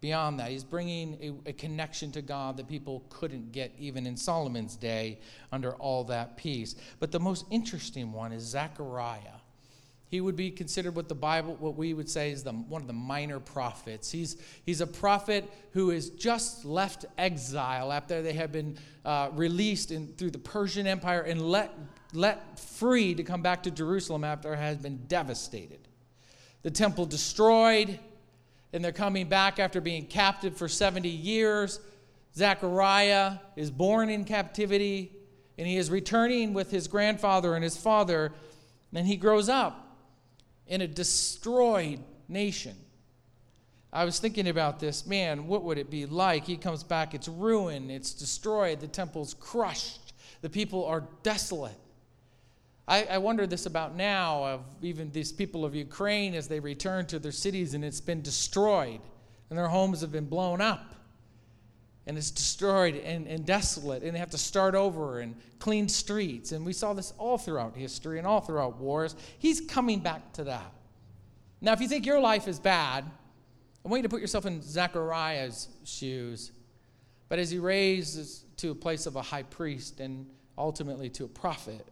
beyond 0.00 0.40
that. 0.40 0.50
He's 0.50 0.64
bringing 0.64 1.40
a, 1.46 1.50
a, 1.50 1.52
connection 1.52 2.10
to 2.12 2.22
God 2.22 2.56
that 2.56 2.68
people 2.68 3.04
couldn't 3.10 3.52
get 3.52 3.72
even 3.78 4.06
in 4.06 4.16
Solomon's 4.16 4.76
day 4.76 5.20
under 5.52 5.72
all 5.74 6.04
that 6.04 6.36
peace. 6.36 6.74
But 6.98 7.12
the 7.12 7.20
most 7.20 7.44
interesting 7.50 8.12
one 8.12 8.32
is 8.32 8.42
Zechariah. 8.42 9.40
He 10.10 10.20
would 10.20 10.34
be 10.34 10.50
considered 10.50 10.96
what 10.96 11.08
the 11.08 11.14
Bible, 11.14 11.56
what 11.60 11.76
we 11.76 11.94
would 11.94 12.08
say 12.08 12.32
is 12.32 12.42
the, 12.42 12.50
one 12.50 12.80
of 12.80 12.88
the 12.88 12.92
minor 12.92 13.38
prophets. 13.38 14.10
He's, 14.10 14.36
he's 14.66 14.80
a 14.80 14.86
prophet 14.86 15.48
who 15.72 15.90
is 15.90 16.10
just 16.10 16.64
left 16.64 17.04
exile 17.16 17.92
after 17.92 18.20
they 18.20 18.32
have 18.32 18.50
been 18.50 18.76
uh, 19.04 19.30
released 19.32 19.92
in, 19.92 20.08
through 20.14 20.32
the 20.32 20.38
Persian 20.38 20.88
Empire 20.88 21.20
and 21.20 21.40
let, 21.40 21.72
let 22.12 22.58
free 22.58 23.14
to 23.14 23.22
come 23.22 23.40
back 23.40 23.62
to 23.62 23.70
Jerusalem 23.70 24.24
after 24.24 24.52
it 24.52 24.56
has 24.56 24.78
been 24.78 24.96
devastated. 25.06 25.86
The 26.62 26.72
temple 26.72 27.06
destroyed, 27.06 28.00
and 28.72 28.84
they're 28.84 28.92
coming 28.92 29.28
back 29.28 29.58
after 29.58 29.80
being 29.80 30.06
captive 30.06 30.56
for 30.56 30.68
70 30.68 31.08
years. 31.08 31.80
Zechariah 32.34 33.38
is 33.56 33.70
born 33.70 34.08
in 34.08 34.24
captivity, 34.24 35.12
and 35.58 35.66
he 35.66 35.76
is 35.76 35.90
returning 35.90 36.54
with 36.54 36.70
his 36.70 36.88
grandfather 36.88 37.54
and 37.54 37.64
his 37.64 37.76
father, 37.76 38.32
and 38.94 39.06
he 39.06 39.16
grows 39.16 39.48
up 39.48 39.98
in 40.66 40.80
a 40.80 40.86
destroyed 40.86 42.00
nation. 42.28 42.76
I 43.92 44.04
was 44.04 44.20
thinking 44.20 44.48
about 44.48 44.78
this, 44.78 45.04
man, 45.04 45.48
what 45.48 45.64
would 45.64 45.76
it 45.76 45.90
be 45.90 46.06
like? 46.06 46.46
He 46.46 46.56
comes 46.56 46.84
back, 46.84 47.12
it's 47.12 47.26
ruined, 47.26 47.90
it's 47.90 48.12
destroyed, 48.12 48.78
the 48.78 48.86
temple's 48.86 49.34
crushed, 49.34 50.12
the 50.42 50.48
people 50.48 50.84
are 50.84 51.08
desolate. 51.24 51.76
I, 52.90 53.04
I 53.04 53.18
wonder 53.18 53.46
this 53.46 53.66
about 53.66 53.94
now 53.94 54.44
of 54.44 54.64
even 54.82 55.12
these 55.12 55.30
people 55.30 55.64
of 55.64 55.76
Ukraine 55.76 56.34
as 56.34 56.48
they 56.48 56.58
return 56.58 57.06
to 57.06 57.20
their 57.20 57.30
cities 57.30 57.74
and 57.74 57.84
it's 57.84 58.00
been 58.00 58.20
destroyed 58.20 59.00
and 59.48 59.56
their 59.56 59.68
homes 59.68 60.00
have 60.00 60.10
been 60.10 60.26
blown 60.26 60.60
up 60.60 60.96
and 62.06 62.18
it's 62.18 62.32
destroyed 62.32 62.96
and, 62.96 63.28
and 63.28 63.46
desolate, 63.46 64.02
and 64.02 64.14
they 64.14 64.18
have 64.18 64.30
to 64.30 64.38
start 64.38 64.74
over 64.74 65.20
and 65.20 65.36
clean 65.60 65.88
streets. 65.88 66.50
And 66.50 66.66
we 66.66 66.72
saw 66.72 66.92
this 66.92 67.12
all 67.18 67.38
throughout 67.38 67.76
history 67.76 68.18
and 68.18 68.26
all 68.26 68.40
throughout 68.40 68.78
wars. 68.78 69.14
He's 69.38 69.60
coming 69.60 70.00
back 70.00 70.32
to 70.32 70.44
that. 70.44 70.72
Now, 71.60 71.72
if 71.72 71.80
you 71.80 71.86
think 71.86 72.06
your 72.06 72.18
life 72.18 72.48
is 72.48 72.58
bad, 72.58 73.04
I 73.84 73.88
want 73.88 74.00
you 74.00 74.02
to 74.02 74.08
put 74.08 74.20
yourself 74.20 74.44
in 74.44 74.60
Zechariah's 74.60 75.68
shoes. 75.84 76.50
But 77.28 77.38
as 77.38 77.52
he 77.52 77.58
raises 77.58 78.44
to 78.56 78.72
a 78.72 78.74
place 78.74 79.06
of 79.06 79.14
a 79.14 79.22
high 79.22 79.44
priest 79.44 80.00
and 80.00 80.26
ultimately 80.58 81.10
to 81.10 81.26
a 81.26 81.28
prophet, 81.28 81.86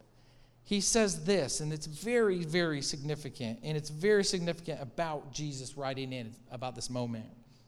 he 0.69 0.81
says 0.81 1.23
this, 1.23 1.61
and 1.61 1.73
it's 1.73 1.87
very, 1.87 2.43
very 2.43 2.83
significant. 2.83 3.57
And 3.63 3.75
it's 3.75 3.89
very 3.89 4.23
significant 4.23 4.79
about 4.79 5.33
Jesus 5.33 5.75
writing 5.75 6.13
in 6.13 6.35
about 6.51 6.75
this 6.75 6.91
moment. 6.91 7.25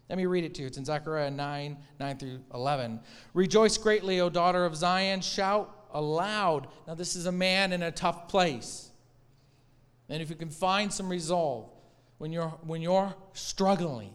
Let 0.08 0.20
me 0.20 0.28
read 0.28 0.44
it 0.44 0.54
to 0.54 0.62
you. 0.62 0.68
It's 0.68 0.78
in 0.78 0.86
Zechariah 0.86 1.32
9, 1.32 1.78
9 2.00 2.18
through 2.20 2.42
11. 2.54 3.00
Rejoice 3.34 3.76
greatly, 3.80 4.20
O 4.20 4.30
daughter 4.30 4.66
of 4.66 4.76
Zion. 4.76 5.22
Shout 5.22 5.76
aloud. 5.92 6.68
Now, 6.86 6.94
this 6.94 7.16
is 7.16 7.26
a 7.26 7.32
man 7.32 7.74
in 7.74 7.82
a 7.82 7.92
tough 7.92 8.28
place. 8.28 8.92
And 10.08 10.22
if 10.22 10.30
you 10.30 10.36
can 10.36 10.52
find 10.52 10.94
some 10.94 11.10
resolve 11.10 11.72
when 12.20 12.32
you're, 12.32 12.50
when 12.62 12.84
you're 12.84 13.16
struggling, 13.34 14.14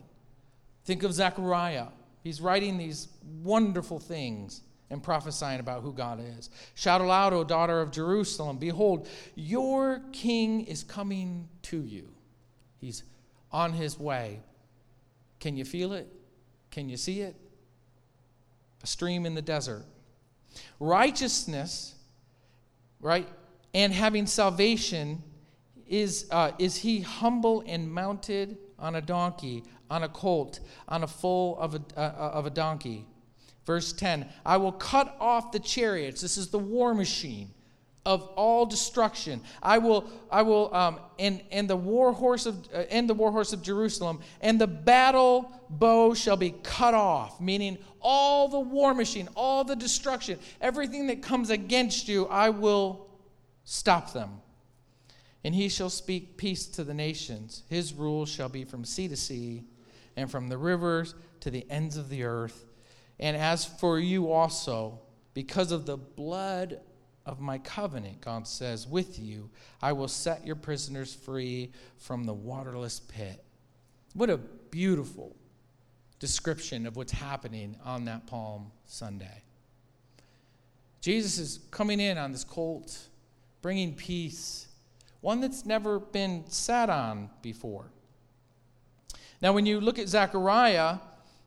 think 0.85 1.03
of 1.03 1.13
Zechariah. 1.13 1.89
He's 2.23 2.41
writing 2.41 2.79
these 2.79 3.09
wonderful 3.43 3.99
things 3.99 4.61
and 4.91 5.03
prophesying 5.03 5.61
about 5.61 5.83
who 5.83 5.93
God 5.93 6.21
is. 6.39 6.51
Shout 6.75 7.01
aloud, 7.01 7.33
O 7.33 7.45
daughter 7.45 7.81
of 7.81 7.91
Jerusalem. 7.91 8.59
Behold, 8.59 9.09
your 9.35 10.01
king 10.13 10.63
is 10.67 10.85
coming 10.85 11.49
to 11.63 11.83
you. 11.83 12.09
He's 12.79 13.03
on 13.51 13.73
his 13.73 13.99
way. 13.99 14.41
Can 15.41 15.57
you 15.57 15.65
feel 15.65 15.93
it? 15.93 16.09
Can 16.71 16.89
you 16.89 16.97
see 16.97 17.21
it? 17.21 17.35
A 18.83 18.87
stream 18.87 19.27
in 19.27 19.35
the 19.35 19.43
desert. 19.43 19.85
Righteousness, 20.79 21.95
right, 23.01 23.29
and 23.75 23.93
having 23.93 24.27
salvation 24.27 25.23
is, 25.87 26.27
uh, 26.31 26.53
is 26.59 26.77
he 26.77 27.01
humble 27.01 27.63
and 27.67 27.91
mounted 27.91 28.59
on 28.79 28.95
a 28.95 29.01
donkey, 29.01 29.65
on 29.91 30.03
a 30.03 30.09
colt, 30.09 30.61
on 30.89 31.03
a 31.03 31.07
foal 31.07 31.59
of 31.59 31.75
a, 31.75 31.83
uh, 31.97 32.31
of 32.33 32.47
a 32.47 32.51
donkey. 32.51 33.07
Verse 33.67 33.93
10 33.93 34.27
I 34.47 34.57
will 34.57 34.73
cut 34.73 35.17
off 35.21 35.53
the 35.53 35.59
chariots. 35.59 36.23
This 36.23 36.39
is 36.39 36.49
the 36.49 36.59
war 36.59 36.95
machine 36.95 37.51
of 38.07 38.23
all 38.37 38.65
destruction. 38.65 39.41
I 39.61 39.79
will, 39.79 40.09
I 40.31 40.43
will, 40.43 40.73
um, 40.73 41.01
and, 41.19 41.43
and 41.51 41.69
the 41.69 41.77
war 41.77 42.13
horse 42.13 42.47
of, 42.47 42.57
uh, 42.73 42.85
and 42.89 43.11
the 43.11 43.15
war 43.15 43.33
horse 43.33 43.53
of 43.53 43.63
Jerusalem, 43.63 44.21
and 44.41 44.61
the 44.61 44.69
battle 44.69 45.51
bow 45.69 46.15
shall 46.15 46.37
be 46.37 46.55
cut 46.63 46.95
off, 46.95 47.41
meaning 47.41 47.77
all 48.01 48.47
the 48.47 48.61
war 48.61 48.95
machine, 48.95 49.29
all 49.35 49.65
the 49.65 49.75
destruction, 49.75 50.39
everything 50.61 51.09
that 51.09 51.21
comes 51.21 51.51
against 51.51 52.07
you, 52.07 52.27
I 52.27 52.51
will 52.51 53.09
stop 53.65 54.13
them. 54.13 54.41
And 55.43 55.53
he 55.53 55.69
shall 55.69 55.91
speak 55.91 56.37
peace 56.37 56.67
to 56.67 56.85
the 56.85 56.95
nations. 56.95 57.65
His 57.69 57.93
rule 57.93 58.25
shall 58.25 58.49
be 58.49 58.65
from 58.65 58.85
sea 58.85 59.09
to 59.09 59.17
sea, 59.17 59.65
and 60.17 60.31
from 60.31 60.49
the 60.49 60.59
rivers 60.59 61.17
to 61.41 61.51
the 61.51 61.67
ends 61.69 61.97
of 61.97 62.09
the 62.09 62.23
earth. 62.23 62.67
And 63.19 63.37
as 63.37 63.65
for 63.65 63.99
you 63.99 64.31
also, 64.31 65.01
because 65.35 65.73
of 65.73 65.87
the 65.87 65.97
blood 65.97 66.81
of 67.25 67.41
my 67.41 67.59
covenant, 67.59 68.21
God 68.21 68.47
says, 68.47 68.87
with 68.87 69.19
you, 69.19 69.51
I 69.83 69.93
will 69.93 70.09
set 70.09 70.47
your 70.47 70.57
prisoners 70.57 71.15
free 71.15 71.73
from 71.99 72.25
the 72.25 72.35
waterless 72.35 73.01
pit. 73.01 73.43
What 74.15 74.31
a 74.31 74.37
beautiful 74.37 75.35
description 76.19 76.87
of 76.87 76.97
what's 76.97 77.13
happening 77.13 77.77
on 77.85 78.05
that 78.07 78.27
Palm 78.27 78.71
Sunday. 78.87 79.43
Jesus 81.01 81.39
is 81.39 81.61
coming 81.71 82.01
in 82.01 82.17
on 82.19 82.33
this 82.33 82.45
colt, 82.45 82.99
bringing 83.63 83.95
peace, 83.95 84.69
one 85.21 85.41
that's 85.41 85.67
never 85.67 85.99
been 85.99 86.45
sat 86.49 86.89
on 86.91 87.31
before. 87.43 87.91
Now, 89.43 89.53
when 89.53 89.67
you 89.67 89.81
look 89.81 89.99
at 89.99 90.09
Zechariah, 90.09 90.99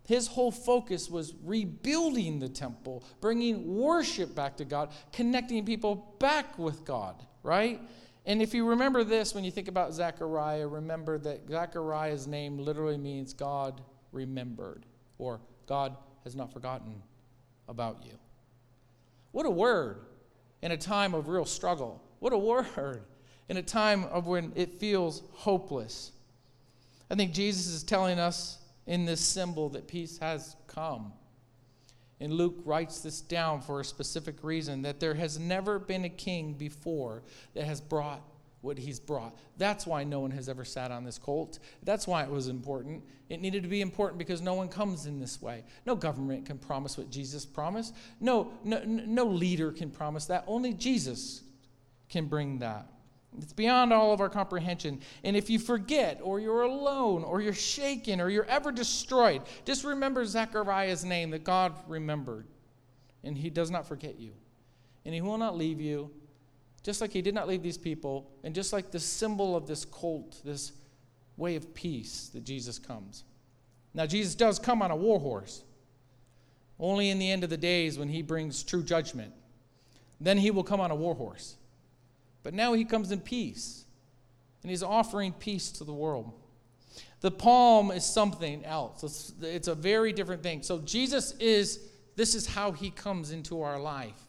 his 0.09 0.25
whole 0.25 0.49
focus 0.49 1.07
was 1.07 1.35
rebuilding 1.43 2.39
the 2.39 2.49
temple, 2.49 3.03
bringing 3.21 3.77
worship 3.77 4.33
back 4.33 4.57
to 4.57 4.65
God, 4.65 4.89
connecting 5.13 5.63
people 5.63 6.15
back 6.17 6.57
with 6.57 6.83
God, 6.83 7.23
right? 7.43 7.79
And 8.25 8.41
if 8.41 8.55
you 8.55 8.67
remember 8.67 9.03
this, 9.03 9.35
when 9.35 9.43
you 9.43 9.51
think 9.51 9.67
about 9.67 9.93
Zechariah, 9.93 10.67
remember 10.67 11.19
that 11.19 11.47
Zechariah's 11.47 12.25
name 12.25 12.57
literally 12.57 12.97
means 12.97 13.33
God 13.33 13.81
remembered, 14.11 14.87
or 15.19 15.41
God 15.67 15.95
has 16.23 16.35
not 16.35 16.51
forgotten 16.51 17.03
about 17.67 18.03
you. 18.03 18.17
What 19.31 19.45
a 19.45 19.51
word 19.51 19.99
in 20.63 20.71
a 20.71 20.77
time 20.77 21.13
of 21.13 21.27
real 21.27 21.45
struggle. 21.45 22.01
What 22.17 22.33
a 22.33 22.37
word 22.39 23.03
in 23.47 23.57
a 23.57 23.61
time 23.61 24.05
of 24.05 24.25
when 24.25 24.53
it 24.55 24.73
feels 24.79 25.21
hopeless. 25.33 26.13
I 27.11 27.15
think 27.15 27.31
Jesus 27.31 27.67
is 27.67 27.83
telling 27.83 28.17
us 28.17 28.58
in 28.89 29.05
this 29.05 29.21
symbol 29.21 29.69
that 29.69 29.87
peace 29.87 30.17
has 30.17 30.55
come. 30.65 31.13
And 32.19 32.33
Luke 32.33 32.57
writes 32.65 33.01
this 33.01 33.21
down 33.21 33.61
for 33.61 33.79
a 33.79 33.85
specific 33.85 34.43
reason 34.43 34.81
that 34.81 34.99
there 34.99 35.13
has 35.13 35.39
never 35.39 35.77
been 35.77 36.05
a 36.05 36.09
king 36.09 36.53
before 36.53 37.21
that 37.53 37.65
has 37.65 37.79
brought 37.79 38.21
what 38.61 38.79
he's 38.79 38.99
brought. 38.99 39.37
That's 39.57 39.85
why 39.85 40.03
no 40.03 40.19
one 40.19 40.31
has 40.31 40.49
ever 40.49 40.65
sat 40.65 40.91
on 40.91 41.05
this 41.05 41.19
colt. 41.19 41.59
That's 41.83 42.07
why 42.07 42.23
it 42.23 42.31
was 42.31 42.47
important. 42.47 43.03
It 43.29 43.41
needed 43.41 43.61
to 43.61 43.69
be 43.69 43.81
important 43.81 44.17
because 44.17 44.41
no 44.41 44.55
one 44.55 44.67
comes 44.67 45.05
in 45.05 45.19
this 45.19 45.39
way. 45.39 45.63
No 45.85 45.95
government 45.95 46.47
can 46.47 46.57
promise 46.57 46.97
what 46.97 47.11
Jesus 47.11 47.45
promised. 47.45 47.93
No, 48.19 48.51
no, 48.63 48.81
no 48.83 49.25
leader 49.25 49.71
can 49.71 49.91
promise 49.91 50.25
that. 50.25 50.43
Only 50.47 50.73
Jesus 50.73 51.43
can 52.09 52.25
bring 52.25 52.57
that. 52.59 52.87
It's 53.37 53.53
beyond 53.53 53.93
all 53.93 54.11
of 54.11 54.21
our 54.21 54.29
comprehension. 54.29 55.01
And 55.23 55.37
if 55.37 55.49
you 55.49 55.59
forget, 55.59 56.19
or 56.21 56.39
you're 56.39 56.63
alone, 56.63 57.23
or 57.23 57.41
you're 57.41 57.53
shaken, 57.53 58.19
or 58.19 58.29
you're 58.29 58.45
ever 58.45 58.71
destroyed, 58.71 59.43
just 59.65 59.83
remember 59.83 60.25
Zechariah's 60.25 61.05
name 61.05 61.29
that 61.29 61.43
God 61.43 61.73
remembered. 61.87 62.47
And 63.23 63.37
he 63.37 63.49
does 63.49 63.69
not 63.69 63.87
forget 63.87 64.19
you. 64.19 64.31
And 65.05 65.13
he 65.13 65.21
will 65.21 65.37
not 65.37 65.55
leave 65.55 65.79
you. 65.79 66.11
just 66.83 67.01
like 67.01 67.11
he 67.11 67.21
did 67.21 67.33
not 67.33 67.47
leave 67.47 67.61
these 67.61 67.77
people, 67.77 68.31
and 68.43 68.55
just 68.55 68.73
like 68.73 68.91
the 68.91 68.99
symbol 68.99 69.55
of 69.55 69.67
this 69.67 69.85
colt, 69.85 70.41
this 70.43 70.71
way 71.37 71.55
of 71.55 71.73
peace 71.73 72.29
that 72.33 72.43
Jesus 72.43 72.79
comes. 72.79 73.25
Now, 73.93 74.05
Jesus 74.05 74.35
does 74.35 74.59
come 74.59 74.81
on 74.81 74.91
a 74.91 74.95
war 74.95 75.19
horse, 75.19 75.63
only 76.79 77.09
in 77.09 77.19
the 77.19 77.29
end 77.29 77.43
of 77.43 77.49
the 77.49 77.57
days 77.57 77.97
when 77.97 78.07
he 78.07 78.21
brings 78.21 78.63
true 78.63 78.83
judgment. 78.83 79.33
Then 80.21 80.37
he 80.37 80.51
will 80.51 80.63
come 80.63 80.79
on 80.79 80.91
a 80.91 80.95
war 80.95 81.15
horse. 81.15 81.55
But 82.43 82.53
now 82.53 82.73
he 82.73 82.85
comes 82.85 83.11
in 83.11 83.19
peace, 83.19 83.85
and 84.61 84.69
he's 84.69 84.83
offering 84.83 85.33
peace 85.33 85.71
to 85.73 85.83
the 85.83 85.93
world. 85.93 86.31
The 87.21 87.31
palm 87.31 87.91
is 87.91 88.05
something 88.05 88.63
else. 88.63 89.03
It's, 89.03 89.33
it's, 89.41 89.67
a 89.67 89.75
very 89.75 90.13
different 90.13 90.41
thing. 90.41 90.63
So 90.63 90.79
Jesus 90.79 91.33
is, 91.33 91.79
this 92.15 92.33
is 92.33 92.45
how 92.45 92.71
he 92.71 92.91
comes 92.91 93.31
into 93.31 93.61
our 93.61 93.79
life, 93.79 94.21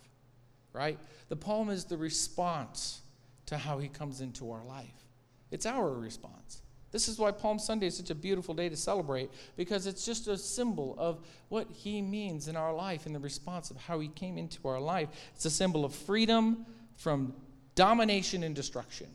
right? 0.72 0.98
The 1.28 1.36
palm 1.36 1.70
is 1.70 1.84
the 1.84 1.96
response 1.96 3.02
to 3.46 3.56
how 3.56 3.78
he 3.78 3.88
comes 3.88 4.20
into 4.20 4.50
our 4.50 4.64
life. 4.64 5.06
It's 5.52 5.66
our 5.66 5.92
response. 5.92 6.62
This 6.92 7.08
is 7.08 7.18
why 7.18 7.30
Palm 7.30 7.60
Sunday 7.60 7.86
is 7.86 7.96
such 7.96 8.10
a 8.10 8.14
beautiful 8.14 8.54
day 8.54 8.68
to 8.68 8.76
celebrate 8.76 9.30
because 9.56 9.86
it's 9.86 10.04
just 10.04 10.26
a 10.26 10.36
symbol 10.36 10.96
of 10.98 11.24
what 11.48 11.68
he 11.70 12.02
means 12.02 12.48
in 12.48 12.56
our 12.56 12.74
life 12.74 13.06
and 13.06 13.14
the 13.14 13.20
response 13.20 13.70
of 13.70 13.76
how 13.76 14.00
he 14.00 14.08
came 14.08 14.36
into 14.36 14.66
our 14.66 14.80
life. 14.80 15.08
It's 15.36 15.44
a 15.44 15.50
symbol 15.50 15.84
of 15.84 15.94
freedom 15.94 16.66
from 16.96 17.32
domination 17.80 18.42
and 18.42 18.54
destruction. 18.54 19.06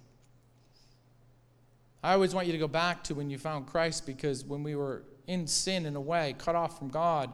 I 2.02 2.14
always 2.14 2.34
want 2.34 2.48
you 2.48 2.54
to 2.54 2.58
go 2.58 2.68
back 2.68 3.04
to 3.04 3.14
when 3.14 3.30
you 3.30 3.38
found 3.38 3.68
Christ 3.68 4.08
because 4.08 4.44
when 4.44 4.64
we 4.64 4.76
were 4.76 5.04
in 5.28 5.46
sin 5.46 5.86
in 5.86 5.96
a 5.96 6.02
way, 6.02 6.34
cut 6.40 6.56
off 6.56 6.80
from 6.80 6.90
God, 6.90 7.32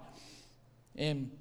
and 0.98 1.32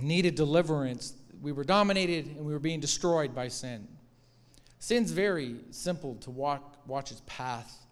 needed 0.00 0.36
deliverance, 0.36 1.14
we 1.42 1.50
were 1.50 1.64
dominated 1.64 2.26
and 2.26 2.46
we 2.46 2.52
were 2.52 2.60
being 2.60 2.78
destroyed 2.78 3.34
by 3.34 3.48
sin. 3.48 3.88
Sin's 4.78 5.10
very 5.10 5.56
simple 5.72 6.14
to 6.20 6.30
walk, 6.30 6.78
watch 6.86 7.10
its 7.10 7.22
path. 7.26 7.86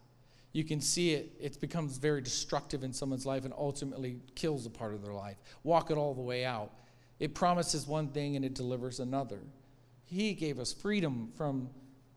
You 0.52 0.62
can 0.62 0.80
see 0.80 1.14
it, 1.14 1.32
it 1.40 1.60
becomes 1.60 1.98
very 1.98 2.20
destructive 2.20 2.84
in 2.84 2.92
someone's 2.92 3.26
life 3.26 3.44
and 3.44 3.52
ultimately 3.58 4.20
kills 4.36 4.64
a 4.64 4.70
part 4.70 4.94
of 4.94 5.02
their 5.02 5.12
life. 5.12 5.38
Walk 5.64 5.90
it 5.90 5.96
all 5.96 6.14
the 6.14 6.22
way 6.22 6.44
out. 6.44 6.70
It 7.18 7.34
promises 7.34 7.84
one 7.84 8.10
thing 8.10 8.36
and 8.36 8.44
it 8.44 8.54
delivers 8.54 9.00
another. 9.00 9.40
He 10.06 10.34
gave 10.34 10.58
us 10.58 10.72
freedom 10.72 11.30
from 11.36 11.68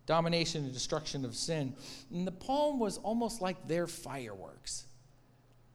domination 0.06 0.64
and 0.64 0.74
destruction 0.74 1.26
of 1.26 1.36
sin. 1.36 1.76
And 2.12 2.26
the 2.26 2.32
palm 2.32 2.80
was 2.80 2.98
almost 2.98 3.42
like 3.42 3.68
their 3.68 3.88
fireworks, 3.88 4.86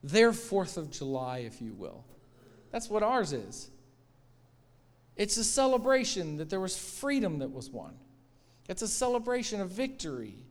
their 0.03 0.33
Fourth 0.33 0.77
of 0.77 0.91
July, 0.91 1.39
if 1.39 1.61
you 1.61 1.73
will. 1.73 2.03
That's 2.71 2.89
what 2.89 3.03
ours 3.03 3.31
is. 3.31 3.69
It's 5.15 5.37
a 5.37 5.43
celebration 5.43 6.37
that 6.37 6.49
there 6.49 6.59
was 6.59 6.77
freedom 6.77 7.39
that 7.39 7.51
was 7.51 7.69
won. 7.69 7.93
It's 8.67 8.81
a 8.81 8.87
celebration 8.87 9.61
of 9.61 9.69
victory. 9.69 10.44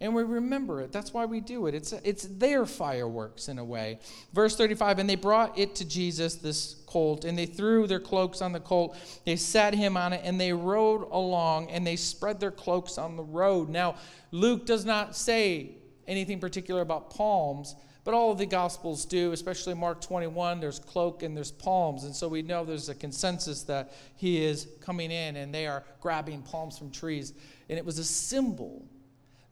And 0.00 0.14
we 0.14 0.22
remember 0.22 0.80
it. 0.80 0.92
That's 0.92 1.12
why 1.12 1.24
we 1.24 1.40
do 1.40 1.66
it. 1.66 1.74
It's, 1.74 1.92
it's 1.92 2.24
their 2.24 2.66
fireworks 2.66 3.48
in 3.48 3.58
a 3.58 3.64
way. 3.64 3.98
Verse 4.32 4.56
35 4.56 5.00
And 5.00 5.10
they 5.10 5.16
brought 5.16 5.58
it 5.58 5.74
to 5.76 5.84
Jesus, 5.84 6.36
this 6.36 6.76
colt, 6.86 7.24
and 7.24 7.36
they 7.36 7.46
threw 7.46 7.88
their 7.88 7.98
cloaks 7.98 8.40
on 8.40 8.52
the 8.52 8.60
colt. 8.60 8.96
They 9.24 9.34
sat 9.34 9.74
him 9.74 9.96
on 9.96 10.12
it, 10.12 10.20
and 10.22 10.40
they 10.40 10.52
rode 10.52 11.02
along, 11.10 11.70
and 11.70 11.84
they 11.84 11.96
spread 11.96 12.38
their 12.38 12.52
cloaks 12.52 12.96
on 12.96 13.16
the 13.16 13.24
road. 13.24 13.68
Now, 13.68 13.96
Luke 14.30 14.66
does 14.66 14.84
not 14.84 15.16
say 15.16 15.72
anything 16.06 16.38
particular 16.38 16.80
about 16.80 17.10
palms, 17.10 17.74
but 18.04 18.14
all 18.14 18.30
of 18.30 18.38
the 18.38 18.46
Gospels 18.46 19.04
do, 19.04 19.32
especially 19.32 19.74
Mark 19.74 20.00
21. 20.00 20.60
There's 20.60 20.78
cloak 20.78 21.24
and 21.24 21.36
there's 21.36 21.50
palms. 21.50 22.04
And 22.04 22.14
so 22.14 22.28
we 22.28 22.40
know 22.40 22.64
there's 22.64 22.88
a 22.88 22.94
consensus 22.94 23.64
that 23.64 23.92
he 24.16 24.42
is 24.42 24.68
coming 24.80 25.10
in 25.10 25.36
and 25.36 25.52
they 25.52 25.66
are 25.66 25.84
grabbing 26.00 26.40
palms 26.40 26.78
from 26.78 26.90
trees. 26.90 27.34
And 27.68 27.76
it 27.76 27.84
was 27.84 27.98
a 27.98 28.04
symbol 28.04 28.86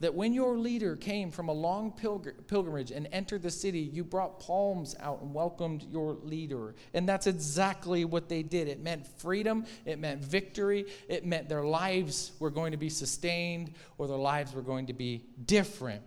that 0.00 0.14
when 0.14 0.34
your 0.34 0.58
leader 0.58 0.94
came 0.94 1.30
from 1.30 1.48
a 1.48 1.52
long 1.52 1.90
pilgrimage 1.92 2.90
and 2.90 3.08
entered 3.12 3.42
the 3.42 3.50
city, 3.50 3.80
you 3.80 4.04
brought 4.04 4.40
palms 4.40 4.94
out 5.00 5.22
and 5.22 5.32
welcomed 5.32 5.84
your 5.90 6.14
leader. 6.22 6.74
And 6.92 7.08
that's 7.08 7.26
exactly 7.26 8.04
what 8.04 8.28
they 8.28 8.42
did. 8.42 8.68
It 8.68 8.82
meant 8.82 9.06
freedom, 9.18 9.64
it 9.84 9.98
meant 9.98 10.22
victory, 10.22 10.86
it 11.08 11.24
meant 11.24 11.48
their 11.48 11.64
lives 11.64 12.32
were 12.38 12.50
going 12.50 12.72
to 12.72 12.76
be 12.76 12.90
sustained 12.90 13.72
or 13.96 14.06
their 14.06 14.18
lives 14.18 14.52
were 14.52 14.62
going 14.62 14.86
to 14.86 14.92
be 14.92 15.24
different. 15.44 16.02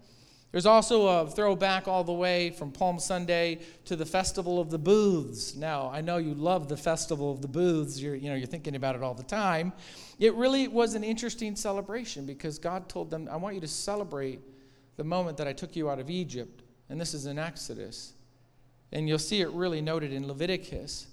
There's 0.51 0.65
also 0.65 1.05
a 1.07 1.29
throwback 1.29 1.88
all 1.88 2.03
the 2.03 2.12
way 2.12 2.49
from 2.49 2.71
Palm 2.71 2.97
Sunday 2.97 3.59
to 3.85 3.95
the 3.95 4.05
Festival 4.05 4.59
of 4.59 4.71
the 4.71 4.79
Booths. 4.79 5.55
Now, 5.55 5.91
I 5.93 6.01
know 6.01 6.17
you 6.17 6.33
love 6.33 6.67
the 6.67 6.77
Festival 6.77 7.31
of 7.31 7.41
the 7.41 7.47
Booths. 7.47 8.01
You're, 8.01 8.15
you 8.15 8.29
know, 8.29 8.35
you're 8.35 8.47
thinking 8.47 8.75
about 8.75 8.95
it 8.95 9.03
all 9.03 9.13
the 9.13 9.23
time. 9.23 9.73
It 10.17 10.33
really 10.33 10.67
was 10.67 10.95
an 10.95 11.03
interesting 11.03 11.55
celebration 11.55 12.25
because 12.25 12.57
God 12.57 12.89
told 12.89 13.12
them, 13.12 13.29
I 13.31 13.35
want 13.35 13.53
you 13.55 13.62
to 13.62 13.67
celebrate 13.67 14.39
the 14.97 15.03
moment 15.03 15.38
that 15.38 15.47
I 15.47 15.53
took 15.53 15.75
you 15.75 15.88
out 15.88 15.99
of 15.99 16.09
Egypt. 16.09 16.63
And 16.89 16.99
this 16.99 17.13
is 17.13 17.27
in 17.27 17.38
Exodus. 17.38 18.13
And 18.91 19.07
you'll 19.07 19.19
see 19.19 19.41
it 19.41 19.51
really 19.51 19.81
noted 19.81 20.12
in 20.12 20.27
Leviticus. 20.27 21.07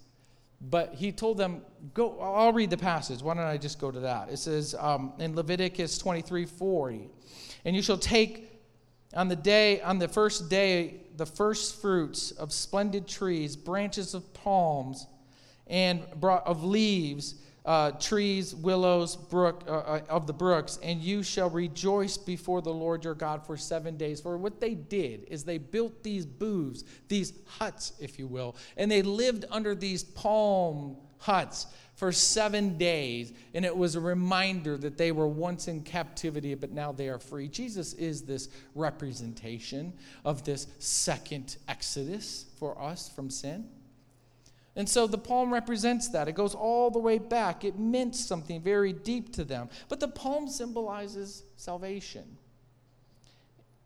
But 0.63 0.95
he 0.95 1.13
told 1.13 1.37
them, 1.37 1.61
go, 1.93 2.19
I'll 2.19 2.55
read 2.55 2.71
the 2.71 2.79
passage. 2.79 3.21
Why 3.21 3.35
don't 3.35 3.45
I 3.45 3.59
just 3.59 3.79
go 3.79 3.91
to 3.91 4.01
that? 4.01 4.31
It 4.31 4.39
says 4.39 4.75
um, 4.79 5.13
in 5.19 5.37
Leviticus 5.37 5.99
23 5.99 6.47
40, 6.47 7.11
and 7.67 7.77
you 7.77 7.83
shall 7.83 7.99
take 7.99 8.56
on 9.15 9.29
the 9.29 9.37
day, 9.37 9.81
on 9.81 9.99
the 9.99 10.09
first 10.09 10.49
day, 10.49 11.01
the 11.17 11.27
first 11.27 11.81
fruits 11.81 12.31
of 12.33 12.53
splendid 12.53 13.07
trees, 13.07 13.57
branches 13.57 14.15
of 14.15 14.33
palms, 14.35 15.07
and 15.67 16.03
of 16.23 16.65
leaves, 16.65 17.37
uh, 17.65 17.91
trees, 17.93 18.55
willows, 18.55 19.17
brook 19.17 19.65
uh, 19.67 19.73
uh, 19.73 20.01
of 20.09 20.27
the 20.29 20.33
brooks, 20.33 20.79
and 20.83 21.01
you 21.03 21.23
shall 21.23 21.51
rejoice 21.51 22.17
before 22.17 22.63
the 22.63 22.73
Lord 22.73 23.03
your 23.03 23.15
God 23.15 23.45
for 23.45 23.57
seven 23.57 23.97
days. 23.97 24.21
For 24.21 24.39
what 24.39 24.61
they 24.61 24.75
did 24.75 25.25
is 25.29 25.43
they 25.43 25.59
built 25.59 26.05
these 26.05 26.25
booths, 26.25 26.85
these 27.09 27.33
huts, 27.47 27.93
if 27.99 28.19
you 28.19 28.29
will, 28.29 28.55
and 28.77 28.91
they 28.91 29.03
lived 29.03 29.47
under 29.51 29.75
these 29.75 30.05
palm 30.05 30.97
huts 31.19 31.67
for 31.95 32.13
seven 32.13 32.77
days, 32.77 33.33
and 33.55 33.65
it 33.65 33.75
was 33.75 33.95
a 33.95 34.01
reminder 34.01 34.77
that 34.77 34.99
they 34.99 35.13
were 35.13 35.27
once 35.27 35.67
in 35.67 35.83
captivity, 35.83 36.55
but 36.55 36.71
now 36.71 36.93
they 36.93 37.09
are 37.09 37.19
free. 37.19 37.49
Jesus 37.49 37.95
is 37.95 38.23
this 38.23 38.49
representation 38.75 39.95
of 40.25 40.45
this 40.45 40.67
second 40.79 41.57
exodus 41.69 42.47
for 42.59 42.81
us 42.81 43.09
from 43.09 43.31
sin. 43.31 43.67
And 44.77 44.87
so 44.87 45.07
the 45.07 45.17
palm 45.17 45.51
represents 45.51 46.09
that. 46.11 46.29
It 46.29 46.35
goes 46.35 46.55
all 46.55 46.91
the 46.91 46.99
way 46.99 47.17
back. 47.17 47.65
It 47.65 47.79
meant 47.79 48.15
something 48.15 48.61
very 48.61 48.93
deep 48.93 49.33
to 49.37 49.45
them. 49.45 49.71
But 49.89 50.01
the 50.01 50.09
palm 50.09 50.49
symbolizes 50.49 51.45
salvation. 51.57 52.37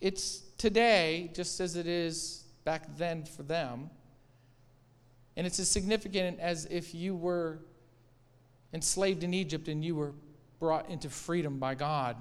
It's 0.01 0.41
today, 0.59 1.31
just 1.33 1.61
as 1.61 1.77
it 1.77 1.87
is 1.87 2.43
back 2.65 2.97
then 2.97 3.25
for 3.25 3.45
them. 3.45 3.91
And 5.41 5.47
it's 5.47 5.59
as 5.59 5.71
significant 5.71 6.39
as 6.39 6.67
if 6.67 6.95
you 6.95 7.17
were 7.17 7.61
enslaved 8.75 9.25
in 9.25 9.33
Egypt 9.33 9.69
and 9.69 9.83
you 9.83 9.97
were 9.97 10.13
brought 10.59 10.91
into 10.91 11.09
freedom 11.09 11.59
by 11.59 11.75
God. 11.75 12.19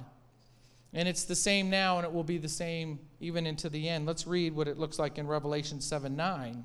And 0.94 1.06
it's 1.06 1.26
the 1.26 1.36
same 1.36 1.70
now, 1.70 1.98
and 1.98 2.06
it 2.06 2.14
will 2.14 2.24
be 2.24 2.38
the 2.38 2.48
same 2.48 2.98
even 3.20 3.46
into 3.46 3.68
the 3.68 3.90
end. 3.90 4.06
Let's 4.06 4.26
read 4.26 4.56
what 4.56 4.70
it 4.70 4.80
looks 4.80 5.00
like 5.00 5.18
in 5.18 5.28
Revelation 5.28 5.82
7 5.82 6.16
9 6.16 6.64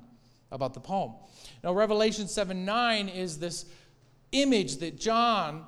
about 0.49 0.73
the 0.73 0.79
palm. 0.79 1.15
Now, 1.61 1.73
Revelation 1.73 2.25
7 2.25 2.63
9 2.63 3.09
is 3.09 3.37
this 3.37 3.65
image 4.31 4.77
that 4.77 4.97
John, 4.97 5.65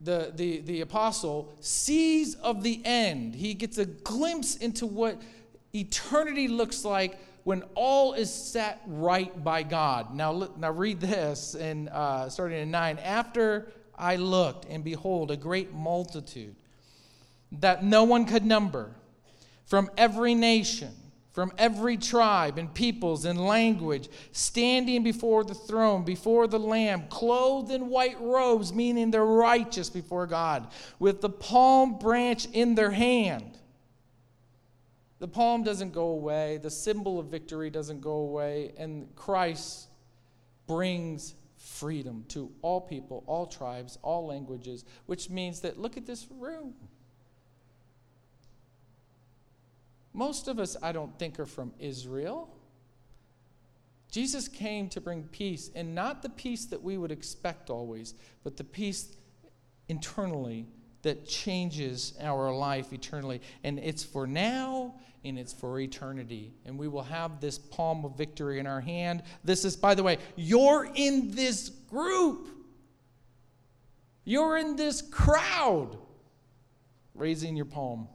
the, 0.00 0.30
the, 0.32 0.60
the 0.60 0.82
apostle, 0.82 1.52
sees 1.58 2.36
of 2.36 2.62
the 2.62 2.80
end. 2.84 3.34
He 3.34 3.52
gets 3.52 3.78
a 3.78 3.86
glimpse 3.86 4.54
into 4.58 4.86
what 4.86 5.20
eternity 5.72 6.46
looks 6.46 6.84
like 6.84 7.18
when 7.44 7.62
all 7.74 8.14
is 8.14 8.32
set 8.32 8.80
right 8.86 9.44
by 9.44 9.62
God. 9.62 10.14
Now, 10.14 10.48
now 10.58 10.72
read 10.72 11.00
this 11.00 11.54
in 11.54 11.88
uh, 11.88 12.28
starting 12.30 12.58
in 12.58 12.70
nine. 12.70 12.98
After 12.98 13.70
I 13.96 14.16
looked, 14.16 14.66
and 14.68 14.82
behold, 14.82 15.30
a 15.30 15.36
great 15.36 15.72
multitude 15.72 16.56
that 17.52 17.84
no 17.84 18.04
one 18.04 18.24
could 18.24 18.44
number, 18.44 18.90
from 19.66 19.90
every 19.96 20.34
nation, 20.34 20.90
from 21.32 21.52
every 21.58 21.96
tribe 21.96 22.58
and 22.58 22.72
peoples 22.72 23.24
and 23.24 23.38
language, 23.44 24.08
standing 24.32 25.02
before 25.02 25.44
the 25.44 25.54
throne, 25.54 26.04
before 26.04 26.46
the 26.46 26.58
Lamb, 26.58 27.04
clothed 27.08 27.70
in 27.70 27.88
white 27.88 28.20
robes, 28.20 28.72
meaning 28.72 29.10
they're 29.10 29.24
righteous 29.24 29.90
before 29.90 30.26
God, 30.26 30.68
with 30.98 31.20
the 31.20 31.28
palm 31.28 31.98
branch 31.98 32.46
in 32.52 32.74
their 32.74 32.90
hand 32.90 33.58
the 35.24 35.28
palm 35.28 35.62
doesn't 35.62 35.94
go 35.94 36.08
away, 36.08 36.58
the 36.58 36.68
symbol 36.68 37.18
of 37.18 37.28
victory 37.28 37.70
doesn't 37.70 38.02
go 38.02 38.16
away, 38.16 38.72
and 38.76 39.08
Christ 39.16 39.88
brings 40.66 41.32
freedom 41.56 42.26
to 42.28 42.52
all 42.60 42.78
people, 42.78 43.24
all 43.26 43.46
tribes, 43.46 43.98
all 44.02 44.26
languages, 44.26 44.84
which 45.06 45.30
means 45.30 45.60
that 45.60 45.78
look 45.78 45.96
at 45.96 46.04
this 46.04 46.26
room. 46.30 46.74
Most 50.12 50.46
of 50.46 50.58
us, 50.58 50.76
I 50.82 50.92
don't 50.92 51.18
think, 51.18 51.40
are 51.40 51.46
from 51.46 51.72
Israel. 51.78 52.54
Jesus 54.10 54.46
came 54.46 54.90
to 54.90 55.00
bring 55.00 55.22
peace, 55.22 55.70
and 55.74 55.94
not 55.94 56.20
the 56.20 56.28
peace 56.28 56.66
that 56.66 56.82
we 56.82 56.98
would 56.98 57.10
expect 57.10 57.70
always, 57.70 58.12
but 58.42 58.58
the 58.58 58.64
peace 58.64 59.16
internally 59.88 60.66
that 61.00 61.26
changes 61.26 62.12
our 62.20 62.54
life 62.54 62.92
eternally. 62.92 63.40
And 63.62 63.78
it's 63.78 64.04
for 64.04 64.26
now 64.26 64.96
and 65.24 65.38
it's 65.38 65.52
for 65.52 65.80
eternity. 65.80 66.52
And 66.66 66.78
we 66.78 66.88
will 66.88 67.02
have 67.02 67.40
this 67.40 67.58
palm 67.58 68.04
of 68.04 68.16
victory 68.16 68.58
in 68.58 68.66
our 68.66 68.80
hand. 68.80 69.22
This 69.42 69.64
is, 69.64 69.76
by 69.76 69.94
the 69.94 70.02
way, 70.02 70.18
you're 70.36 70.88
in 70.94 71.30
this 71.34 71.68
group, 71.68 72.48
you're 74.24 74.58
in 74.58 74.76
this 74.76 75.02
crowd, 75.02 75.96
raising 77.14 77.56
your 77.56 77.66
palm. 77.66 78.08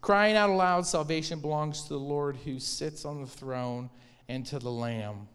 Crying 0.00 0.36
out 0.36 0.50
aloud, 0.50 0.86
salvation 0.86 1.40
belongs 1.40 1.82
to 1.82 1.88
the 1.90 1.98
Lord 1.98 2.36
who 2.36 2.60
sits 2.60 3.04
on 3.04 3.20
the 3.20 3.26
throne 3.26 3.90
and 4.28 4.46
to 4.46 4.58
the 4.58 4.70
Lamb. 4.70 5.28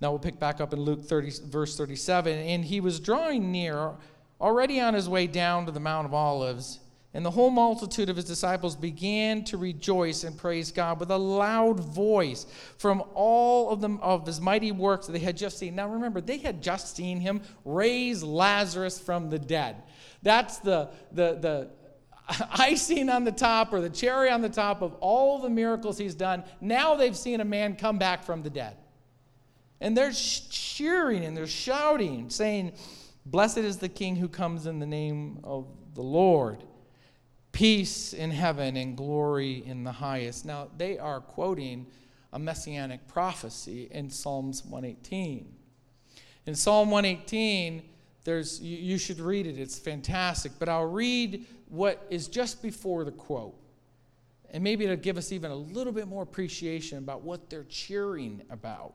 Now 0.00 0.10
we'll 0.10 0.18
pick 0.18 0.40
back 0.40 0.60
up 0.60 0.72
in 0.72 0.80
Luke 0.80 1.04
30, 1.04 1.46
verse 1.46 1.76
37. 1.76 2.36
And 2.36 2.64
he 2.64 2.80
was 2.80 2.98
drawing 2.98 3.52
near, 3.52 3.92
already 4.40 4.80
on 4.80 4.94
his 4.94 5.08
way 5.08 5.28
down 5.28 5.66
to 5.66 5.72
the 5.72 5.78
Mount 5.78 6.06
of 6.06 6.14
Olives. 6.14 6.80
And 7.14 7.26
the 7.26 7.30
whole 7.30 7.50
multitude 7.50 8.08
of 8.08 8.16
his 8.16 8.24
disciples 8.24 8.74
began 8.74 9.44
to 9.44 9.58
rejoice 9.58 10.24
and 10.24 10.36
praise 10.36 10.72
God 10.72 10.98
with 10.98 11.10
a 11.10 11.18
loud 11.18 11.78
voice 11.78 12.46
from 12.78 13.02
all 13.12 13.68
of 13.68 13.82
them 13.82 14.00
of 14.00 14.26
his 14.26 14.40
mighty 14.40 14.72
works 14.72 15.06
that 15.06 15.12
they 15.12 15.18
had 15.18 15.36
just 15.36 15.58
seen. 15.58 15.74
Now 15.74 15.88
remember, 15.88 16.22
they 16.22 16.38
had 16.38 16.62
just 16.62 16.96
seen 16.96 17.20
him 17.20 17.42
raise 17.66 18.22
Lazarus 18.22 18.98
from 18.98 19.28
the 19.28 19.38
dead. 19.38 19.82
That's 20.22 20.58
the 20.58 20.88
the 21.12 21.34
the 21.34 21.70
icing 22.52 23.10
on 23.10 23.24
the 23.24 23.32
top 23.32 23.74
or 23.74 23.82
the 23.82 23.90
cherry 23.90 24.30
on 24.30 24.40
the 24.40 24.48
top 24.48 24.80
of 24.80 24.94
all 24.94 25.38
the 25.38 25.50
miracles 25.50 25.98
he's 25.98 26.14
done. 26.14 26.44
Now 26.62 26.94
they've 26.94 27.16
seen 27.16 27.42
a 27.42 27.44
man 27.44 27.76
come 27.76 27.98
back 27.98 28.24
from 28.24 28.42
the 28.42 28.50
dead. 28.50 28.78
And 29.82 29.94
they're 29.94 30.12
cheering 30.12 31.24
and 31.24 31.36
they're 31.36 31.46
shouting, 31.46 32.30
saying, 32.30 32.72
Blessed 33.26 33.58
is 33.58 33.78
the 33.78 33.88
King 33.88 34.16
who 34.16 34.28
comes 34.28 34.66
in 34.66 34.78
the 34.78 34.86
name 34.86 35.40
of 35.44 35.66
the 35.94 36.02
Lord 36.02 36.64
peace 37.52 38.12
in 38.12 38.30
heaven 38.30 38.76
and 38.76 38.96
glory 38.96 39.62
in 39.66 39.84
the 39.84 39.92
highest. 39.92 40.44
Now, 40.44 40.68
they 40.76 40.98
are 40.98 41.20
quoting 41.20 41.86
a 42.32 42.38
messianic 42.38 43.06
prophecy 43.06 43.88
in 43.90 44.10
Psalms 44.10 44.64
118. 44.64 45.54
In 46.46 46.54
Psalm 46.54 46.90
118, 46.90 47.82
there's 48.24 48.60
you, 48.60 48.76
you 48.78 48.98
should 48.98 49.20
read 49.20 49.46
it. 49.46 49.58
It's 49.58 49.78
fantastic, 49.78 50.52
but 50.58 50.68
I'll 50.68 50.86
read 50.86 51.46
what 51.68 52.06
is 52.10 52.28
just 52.28 52.62
before 52.62 53.04
the 53.04 53.12
quote. 53.12 53.54
And 54.50 54.62
maybe 54.62 54.84
it'll 54.84 54.96
give 54.96 55.16
us 55.16 55.32
even 55.32 55.50
a 55.50 55.56
little 55.56 55.92
bit 55.92 56.08
more 56.08 56.22
appreciation 56.22 56.98
about 56.98 57.22
what 57.22 57.48
they're 57.48 57.64
cheering 57.64 58.42
about 58.50 58.94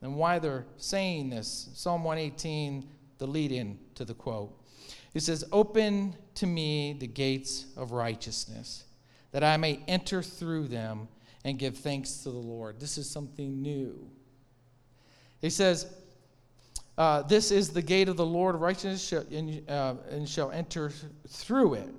and 0.00 0.16
why 0.16 0.38
they're 0.38 0.66
saying 0.76 1.30
this. 1.30 1.70
Psalm 1.74 2.02
118, 2.04 2.88
the 3.18 3.26
lead 3.26 3.52
in 3.52 3.78
to 3.94 4.04
the 4.04 4.14
quote. 4.14 4.58
He 5.12 5.20
says, 5.20 5.44
Open 5.52 6.16
to 6.36 6.46
me 6.46 6.94
the 6.98 7.06
gates 7.06 7.66
of 7.76 7.92
righteousness, 7.92 8.84
that 9.32 9.44
I 9.44 9.56
may 9.56 9.80
enter 9.88 10.22
through 10.22 10.68
them 10.68 11.08
and 11.44 11.58
give 11.58 11.76
thanks 11.78 12.18
to 12.18 12.30
the 12.30 12.38
Lord. 12.38 12.80
This 12.80 12.98
is 12.98 13.08
something 13.08 13.60
new. 13.60 14.10
He 15.40 15.50
says, 15.50 15.92
uh, 16.96 17.22
This 17.22 17.50
is 17.50 17.70
the 17.70 17.82
gate 17.82 18.08
of 18.08 18.16
the 18.16 18.26
Lord, 18.26 18.56
righteousness 18.56 19.06
shall, 19.06 19.26
and, 19.30 19.68
uh, 19.68 19.94
and 20.10 20.28
shall 20.28 20.50
enter 20.50 20.92
through 21.28 21.74
it. 21.74 21.94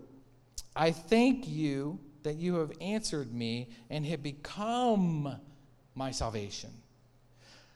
I 0.75 0.91
thank 0.91 1.47
you 1.47 1.99
that 2.23 2.37
you 2.37 2.55
have 2.55 2.71
answered 2.81 3.33
me 3.33 3.69
and 3.89 4.05
have 4.05 4.23
become 4.23 5.35
my 5.93 6.11
salvation. 6.11 6.71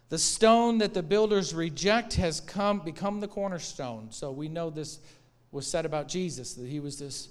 The 0.10 0.17
stone 0.17 0.78
that 0.78 0.93
the 0.93 1.04
builders 1.04 1.54
reject 1.54 2.13
has 2.15 2.39
come 2.39 2.80
become 2.80 3.20
the 3.20 3.28
cornerstone. 3.28 4.08
So 4.12 4.32
we 4.32 4.48
know 4.48 4.70
this 4.70 5.00
was 5.52 5.67
said 5.67 5.86
about 5.86 6.08
Jesus, 6.08 6.54
that 6.54 6.67
he 6.67 6.80
was 6.80 6.98
this 6.98 7.30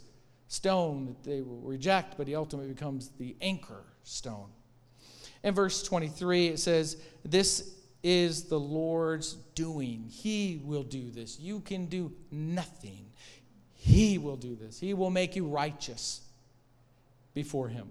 stone 0.49 1.07
that 1.07 1.25
they 1.25 1.41
will 1.41 1.61
reject, 1.61 2.17
but 2.17 2.29
he 2.29 2.35
ultimately 2.35 2.73
becomes 2.73 3.11
the 3.19 3.35
anchor 3.41 3.85
stone. 4.05 4.49
In 5.43 5.55
verse 5.55 5.83
23, 5.83 6.49
it 6.49 6.59
says, 6.59 6.97
This 7.25 7.75
is 8.03 8.45
the 8.45 8.59
Lord's 8.59 9.35
doing. 9.55 10.05
He 10.09 10.61
will 10.63 10.83
do 10.83 11.11
this. 11.11 11.41
You 11.41 11.61
can 11.61 11.87
do 11.87 12.13
nothing. 12.31 13.07
He 13.75 14.19
will 14.19 14.37
do 14.37 14.55
this. 14.55 14.79
He 14.79 14.95
will 14.95 15.11
make 15.11 15.35
you 15.35 15.47
righteous 15.47 16.21
before 17.35 17.69
Him. 17.69 17.89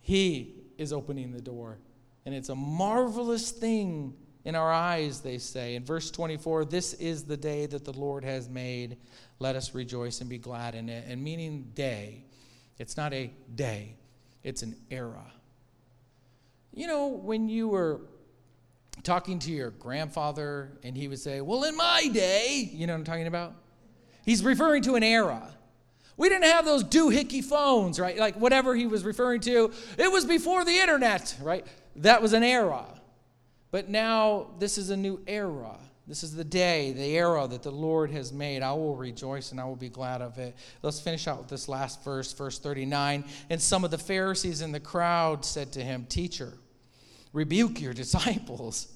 He 0.00 0.54
is 0.76 0.92
opening 0.92 1.32
the 1.32 1.40
door. 1.40 1.78
And 2.28 2.36
it's 2.36 2.50
a 2.50 2.54
marvelous 2.54 3.52
thing 3.52 4.12
in 4.44 4.54
our 4.54 4.70
eyes, 4.70 5.22
they 5.22 5.38
say. 5.38 5.76
In 5.76 5.82
verse 5.82 6.10
24, 6.10 6.66
this 6.66 6.92
is 6.92 7.24
the 7.24 7.38
day 7.38 7.64
that 7.64 7.86
the 7.86 7.92
Lord 7.94 8.22
has 8.22 8.50
made. 8.50 8.98
Let 9.38 9.56
us 9.56 9.74
rejoice 9.74 10.20
and 10.20 10.28
be 10.28 10.36
glad 10.36 10.74
in 10.74 10.90
it. 10.90 11.06
And 11.08 11.24
meaning 11.24 11.70
day, 11.74 12.26
it's 12.76 12.98
not 12.98 13.14
a 13.14 13.32
day, 13.54 13.96
it's 14.42 14.62
an 14.62 14.76
era. 14.90 15.24
You 16.74 16.86
know, 16.86 17.06
when 17.06 17.48
you 17.48 17.66
were 17.66 18.02
talking 19.02 19.38
to 19.38 19.50
your 19.50 19.70
grandfather 19.70 20.72
and 20.82 20.94
he 20.94 21.08
would 21.08 21.20
say, 21.20 21.40
Well, 21.40 21.64
in 21.64 21.78
my 21.78 22.08
day, 22.08 22.68
you 22.70 22.86
know 22.86 22.92
what 22.92 22.98
I'm 22.98 23.04
talking 23.04 23.26
about? 23.26 23.54
He's 24.26 24.44
referring 24.44 24.82
to 24.82 24.96
an 24.96 25.02
era. 25.02 25.48
We 26.18 26.28
didn't 26.28 26.44
have 26.44 26.66
those 26.66 26.84
doohickey 26.84 27.42
phones, 27.42 27.98
right? 27.98 28.18
Like 28.18 28.34
whatever 28.38 28.74
he 28.74 28.86
was 28.86 29.02
referring 29.04 29.40
to, 29.42 29.72
it 29.96 30.12
was 30.12 30.26
before 30.26 30.66
the 30.66 30.76
internet, 30.76 31.34
right? 31.40 31.64
That 31.98 32.22
was 32.22 32.32
an 32.32 32.42
era. 32.42 32.84
But 33.70 33.88
now 33.88 34.48
this 34.58 34.78
is 34.78 34.90
a 34.90 34.96
new 34.96 35.20
era. 35.26 35.76
This 36.06 36.24
is 36.24 36.34
the 36.34 36.44
day, 36.44 36.92
the 36.92 37.04
era 37.18 37.46
that 37.46 37.62
the 37.62 37.70
Lord 37.70 38.10
has 38.12 38.32
made. 38.32 38.62
I 38.62 38.72
will 38.72 38.96
rejoice 38.96 39.52
and 39.52 39.60
I 39.60 39.66
will 39.66 39.76
be 39.76 39.90
glad 39.90 40.22
of 40.22 40.38
it. 40.38 40.56
Let's 40.80 41.00
finish 41.00 41.28
out 41.28 41.38
with 41.38 41.48
this 41.48 41.68
last 41.68 42.02
verse, 42.02 42.32
verse 42.32 42.58
39. 42.58 43.24
And 43.50 43.60
some 43.60 43.84
of 43.84 43.90
the 43.90 43.98
Pharisees 43.98 44.62
in 44.62 44.72
the 44.72 44.80
crowd 44.80 45.44
said 45.44 45.72
to 45.72 45.82
him, 45.82 46.06
Teacher, 46.08 46.54
rebuke 47.34 47.80
your 47.80 47.92
disciples. 48.04 48.90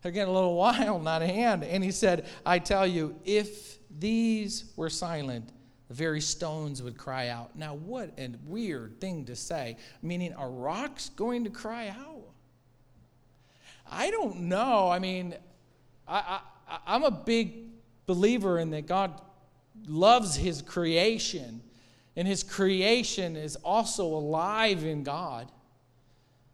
They're 0.00 0.12
getting 0.12 0.30
a 0.30 0.34
little 0.34 0.54
wild, 0.54 1.04
not 1.04 1.20
a 1.20 1.26
hand. 1.26 1.64
And 1.64 1.84
he 1.84 1.90
said, 1.90 2.26
I 2.46 2.60
tell 2.60 2.86
you, 2.86 3.16
if 3.26 3.78
these 3.98 4.72
were 4.74 4.88
silent, 4.88 5.50
the 5.88 5.94
very 5.94 6.20
stones 6.20 6.82
would 6.82 6.96
cry 6.96 7.28
out. 7.28 7.56
Now, 7.56 7.74
what 7.74 8.10
a 8.16 8.30
weird 8.46 9.00
thing 9.00 9.26
to 9.26 9.36
say. 9.36 9.76
Meaning, 10.00 10.32
are 10.34 10.50
rocks 10.50 11.10
going 11.10 11.44
to 11.44 11.50
cry 11.50 11.88
out? 11.88 12.17
I 13.90 14.10
don't 14.10 14.40
know. 14.42 14.90
I 14.90 14.98
mean, 14.98 15.34
I, 16.06 16.40
I, 16.68 16.78
I'm 16.86 17.04
a 17.04 17.10
big 17.10 17.68
believer 18.06 18.58
in 18.58 18.70
that 18.70 18.86
God 18.86 19.20
loves 19.86 20.36
his 20.36 20.62
creation, 20.62 21.62
and 22.16 22.26
his 22.26 22.42
creation 22.42 23.36
is 23.36 23.56
also 23.56 24.04
alive 24.04 24.84
in 24.84 25.02
God. 25.02 25.50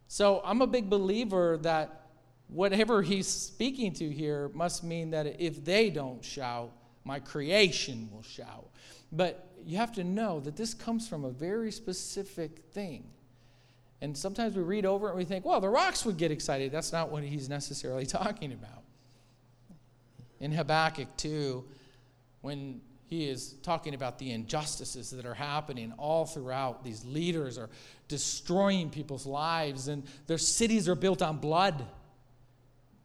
So 0.08 0.42
I'm 0.44 0.60
a 0.62 0.66
big 0.66 0.90
believer 0.90 1.58
that 1.62 2.08
whatever 2.48 3.02
he's 3.02 3.26
speaking 3.26 3.92
to 3.94 4.08
here 4.10 4.50
must 4.54 4.84
mean 4.84 5.10
that 5.10 5.40
if 5.40 5.64
they 5.64 5.90
don't 5.90 6.24
shout, 6.24 6.70
my 7.04 7.18
creation 7.18 8.08
will 8.12 8.22
shout. 8.22 8.68
But 9.10 9.48
you 9.64 9.76
have 9.78 9.92
to 9.92 10.04
know 10.04 10.40
that 10.40 10.56
this 10.56 10.74
comes 10.74 11.08
from 11.08 11.24
a 11.24 11.30
very 11.30 11.72
specific 11.72 12.58
thing. 12.72 13.04
And 14.00 14.16
sometimes 14.16 14.56
we 14.56 14.62
read 14.62 14.84
over 14.84 15.06
it 15.06 15.10
and 15.10 15.18
we 15.18 15.24
think, 15.24 15.44
well, 15.44 15.60
the 15.60 15.68
rocks 15.68 16.04
would 16.04 16.16
get 16.16 16.30
excited. 16.30 16.72
That's 16.72 16.92
not 16.92 17.10
what 17.10 17.22
he's 17.22 17.48
necessarily 17.48 18.06
talking 18.06 18.52
about. 18.52 18.82
In 20.40 20.52
Habakkuk 20.52 21.08
2, 21.16 21.64
when 22.42 22.80
he 23.06 23.28
is 23.28 23.54
talking 23.62 23.94
about 23.94 24.18
the 24.18 24.32
injustices 24.32 25.10
that 25.10 25.24
are 25.24 25.34
happening 25.34 25.92
all 25.96 26.26
throughout, 26.26 26.84
these 26.84 27.04
leaders 27.04 27.56
are 27.56 27.70
destroying 28.08 28.90
people's 28.90 29.26
lives, 29.26 29.88
and 29.88 30.02
their 30.26 30.38
cities 30.38 30.88
are 30.88 30.94
built 30.94 31.22
on 31.22 31.38
blood. 31.38 31.86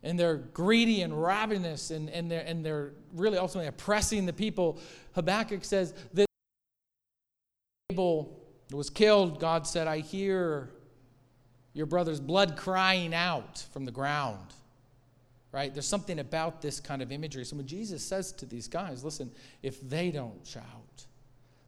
And 0.02 0.18
they're 0.18 0.38
greedy 0.38 1.02
and 1.02 1.22
ravenous, 1.22 1.92
and, 1.92 2.10
and, 2.10 2.32
they're, 2.32 2.44
and 2.46 2.66
they're 2.66 2.94
really 3.14 3.38
ultimately 3.38 3.68
oppressing 3.68 4.26
the 4.26 4.34
people. 4.34 4.80
Habakkuk 5.14 5.64
says 5.64 5.94
that 6.14 6.26
was 8.72 8.90
killed. 8.90 9.40
God 9.40 9.68
said, 9.68 9.88
I 9.88 10.00
hear 10.00 10.72
your 11.80 11.86
brother's 11.86 12.20
blood 12.20 12.58
crying 12.58 13.14
out 13.14 13.66
from 13.72 13.86
the 13.86 13.92
ground. 13.92 14.54
Right? 15.54 15.74
There's 15.74 15.88
something 15.88 16.20
about 16.20 16.62
this 16.62 16.82
kind 16.82 17.02
of 17.02 17.10
imagery. 17.10 17.46
So 17.46 17.56
when 17.56 17.68
Jesus 17.68 18.04
says 18.04 18.34
to 18.34 18.46
these 18.46 18.68
guys, 18.68 19.02
listen, 19.02 19.32
if 19.64 19.80
they 19.90 20.12
don't 20.12 20.46
shout, 20.46 21.06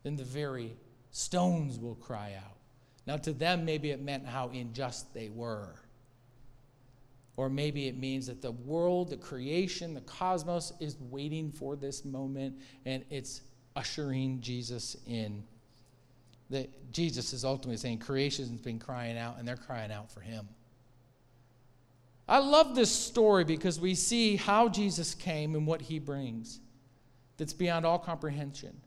then 0.04 0.18
the 0.18 0.26
very 0.26 0.76
stones 1.12 1.80
will 1.80 1.96
cry 1.96 2.34
out. 2.38 2.58
Now, 3.08 3.16
to 3.18 3.32
them, 3.32 3.64
maybe 3.64 3.92
it 3.92 4.02
meant 4.02 4.28
how 4.28 4.50
unjust 4.50 5.14
they 5.14 5.30
were. 5.30 5.80
Or 7.38 7.50
maybe 7.50 7.88
it 7.88 7.98
means 7.98 8.28
that 8.28 8.42
the 8.42 8.52
world, 8.52 9.12
the 9.12 9.18
creation, 9.18 9.94
the 9.94 10.02
cosmos 10.02 10.74
is 10.82 10.98
waiting 11.10 11.54
for 11.54 11.78
this 11.78 12.04
moment 12.04 12.60
and 12.86 13.06
it's 13.10 13.44
ushering 13.78 14.42
Jesus 14.42 14.98
in 15.08 15.42
that 16.52 16.92
Jesus 16.92 17.34
is 17.34 17.44
ultimately 17.44 17.78
saying 17.78 18.00
creation's 18.00 18.62
been 18.62 18.80
crying 18.80 19.18
out 19.18 19.38
and 19.40 19.48
they're 19.48 19.56
crying 19.56 19.92
out 19.92 20.12
for 20.12 20.20
him. 20.20 20.48
I 22.28 22.40
love 22.40 22.76
this 22.76 22.92
story 22.92 23.44
because 23.44 23.80
we 23.80 23.96
see 23.96 24.36
how 24.36 24.70
Jesus 24.70 25.14
came 25.16 25.56
and 25.56 25.68
what 25.68 25.82
he 25.82 26.00
brings. 26.00 26.60
that's 27.38 27.54
beyond 27.54 27.86
all 27.86 27.98
comprehension. 27.98 28.80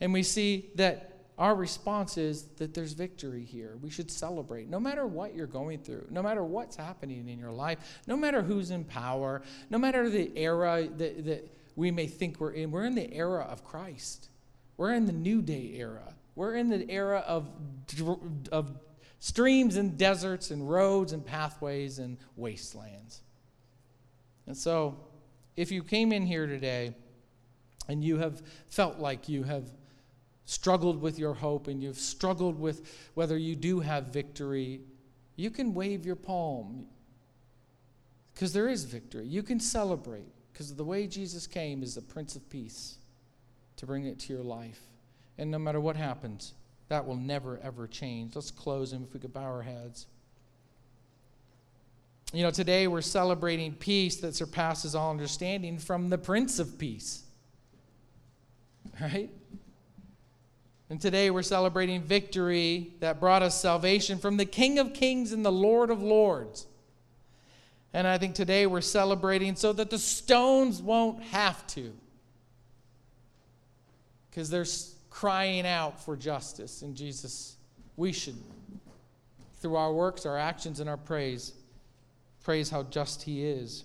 And 0.00 0.12
we 0.12 0.22
see 0.22 0.70
that 0.74 1.16
our 1.38 1.54
response 1.54 2.18
is 2.18 2.44
that 2.56 2.74
there's 2.74 2.92
victory 2.92 3.44
here. 3.44 3.76
We 3.80 3.90
should 3.90 4.10
celebrate. 4.10 4.68
No 4.68 4.80
matter 4.80 5.06
what 5.06 5.34
you're 5.34 5.46
going 5.46 5.80
through, 5.80 6.06
no 6.10 6.22
matter 6.22 6.44
what's 6.44 6.76
happening 6.76 7.28
in 7.28 7.38
your 7.38 7.52
life, 7.52 8.00
no 8.06 8.16
matter 8.16 8.42
who's 8.42 8.70
in 8.70 8.84
power, 8.84 9.42
no 9.70 9.78
matter 9.78 10.08
the 10.08 10.30
era 10.36 10.86
that, 10.96 11.24
that 11.24 11.56
we 11.74 11.90
may 11.90 12.06
think 12.06 12.40
we're 12.40 12.52
in, 12.52 12.70
we're 12.70 12.84
in 12.84 12.94
the 12.94 13.12
era 13.12 13.42
of 13.50 13.64
Christ. 13.64 14.28
We're 14.76 14.92
in 14.92 15.06
the 15.06 15.12
new 15.12 15.42
day 15.42 15.72
era. 15.76 16.14
We're 16.36 16.54
in 16.54 16.68
the 16.68 16.88
era 16.88 17.24
of, 17.26 17.48
of 18.52 18.78
streams 19.18 19.76
and 19.76 19.98
deserts 19.98 20.50
and 20.50 20.70
roads 20.70 21.12
and 21.12 21.24
pathways 21.24 21.98
and 21.98 22.18
wastelands. 22.36 23.22
And 24.46 24.56
so, 24.56 25.00
if 25.56 25.72
you 25.72 25.82
came 25.82 26.12
in 26.12 26.26
here 26.26 26.46
today 26.46 26.94
and 27.88 28.04
you 28.04 28.18
have 28.18 28.42
felt 28.68 28.98
like 28.98 29.28
you 29.28 29.42
have 29.44 29.64
struggled 30.44 31.00
with 31.00 31.18
your 31.18 31.34
hope 31.34 31.66
and 31.66 31.82
you've 31.82 31.98
struggled 31.98 32.60
with 32.60 33.10
whether 33.14 33.36
you 33.36 33.56
do 33.56 33.80
have 33.80 34.08
victory, 34.08 34.82
you 35.34 35.50
can 35.50 35.74
wave 35.74 36.04
your 36.04 36.16
palm 36.16 36.86
because 38.34 38.52
there 38.52 38.68
is 38.68 38.84
victory. 38.84 39.26
You 39.26 39.42
can 39.42 39.58
celebrate 39.58 40.28
because 40.52 40.74
the 40.74 40.84
way 40.84 41.06
Jesus 41.06 41.46
came 41.46 41.82
is 41.82 41.94
the 41.94 42.02
Prince 42.02 42.36
of 42.36 42.48
Peace 42.50 42.98
to 43.76 43.86
bring 43.86 44.04
it 44.04 44.18
to 44.20 44.32
your 44.32 44.42
life. 44.42 44.80
And 45.38 45.50
no 45.50 45.58
matter 45.58 45.80
what 45.80 45.96
happens, 45.96 46.54
that 46.88 47.06
will 47.06 47.16
never, 47.16 47.58
ever 47.62 47.86
change. 47.86 48.34
Let's 48.34 48.50
close 48.50 48.92
and 48.92 49.06
if 49.06 49.12
we 49.12 49.20
could 49.20 49.32
bow 49.32 49.42
our 49.42 49.62
heads. 49.62 50.06
You 52.32 52.42
know, 52.42 52.50
today 52.50 52.86
we're 52.86 53.02
celebrating 53.02 53.74
peace 53.74 54.16
that 54.16 54.34
surpasses 54.34 54.94
all 54.94 55.10
understanding 55.10 55.78
from 55.78 56.10
the 56.10 56.18
Prince 56.18 56.58
of 56.58 56.78
Peace. 56.78 57.22
Right? 58.98 59.30
And 60.88 61.00
today 61.00 61.30
we're 61.30 61.42
celebrating 61.42 62.00
victory 62.00 62.94
that 63.00 63.20
brought 63.20 63.42
us 63.42 63.60
salvation 63.60 64.18
from 64.18 64.36
the 64.36 64.44
King 64.44 64.78
of 64.78 64.94
Kings 64.94 65.32
and 65.32 65.44
the 65.44 65.52
Lord 65.52 65.90
of 65.90 66.00
Lords. 66.00 66.66
And 67.92 68.06
I 68.06 68.18
think 68.18 68.34
today 68.34 68.66
we're 68.66 68.80
celebrating 68.80 69.56
so 69.56 69.72
that 69.72 69.90
the 69.90 69.98
stones 69.98 70.80
won't 70.80 71.22
have 71.24 71.66
to. 71.68 71.92
Because 74.30 74.48
they're 74.48 74.64
crying 75.16 75.66
out 75.66 75.98
for 75.98 76.14
justice. 76.14 76.82
And 76.82 76.94
Jesus, 76.94 77.56
we 77.96 78.12
should, 78.12 78.36
through 79.60 79.76
our 79.76 79.90
works, 79.90 80.26
our 80.26 80.36
actions, 80.36 80.78
and 80.78 80.90
our 80.90 80.98
praise, 80.98 81.54
praise 82.44 82.68
how 82.68 82.82
just 82.82 83.22
He 83.22 83.42
is. 83.42 83.84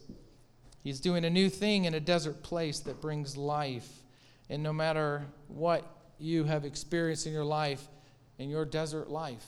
He's 0.83 0.99
doing 0.99 1.23
a 1.23 1.29
new 1.29 1.47
thing 1.47 1.85
in 1.85 1.93
a 1.93 2.01
desert 2.01 2.43
place 2.43 2.81
that 2.81 2.99
brings 2.99 3.37
life. 3.37 3.87
And 4.49 4.61
no 4.61 4.73
matter 4.73 5.25
what 5.47 5.85
you 6.19 6.43
have 6.43 6.65
experienced 6.65 7.25
in 7.25 7.31
your 7.31 7.45
life, 7.45 7.87
in 8.37 8.49
your 8.49 8.65
desert 8.65 9.09
life, 9.09 9.45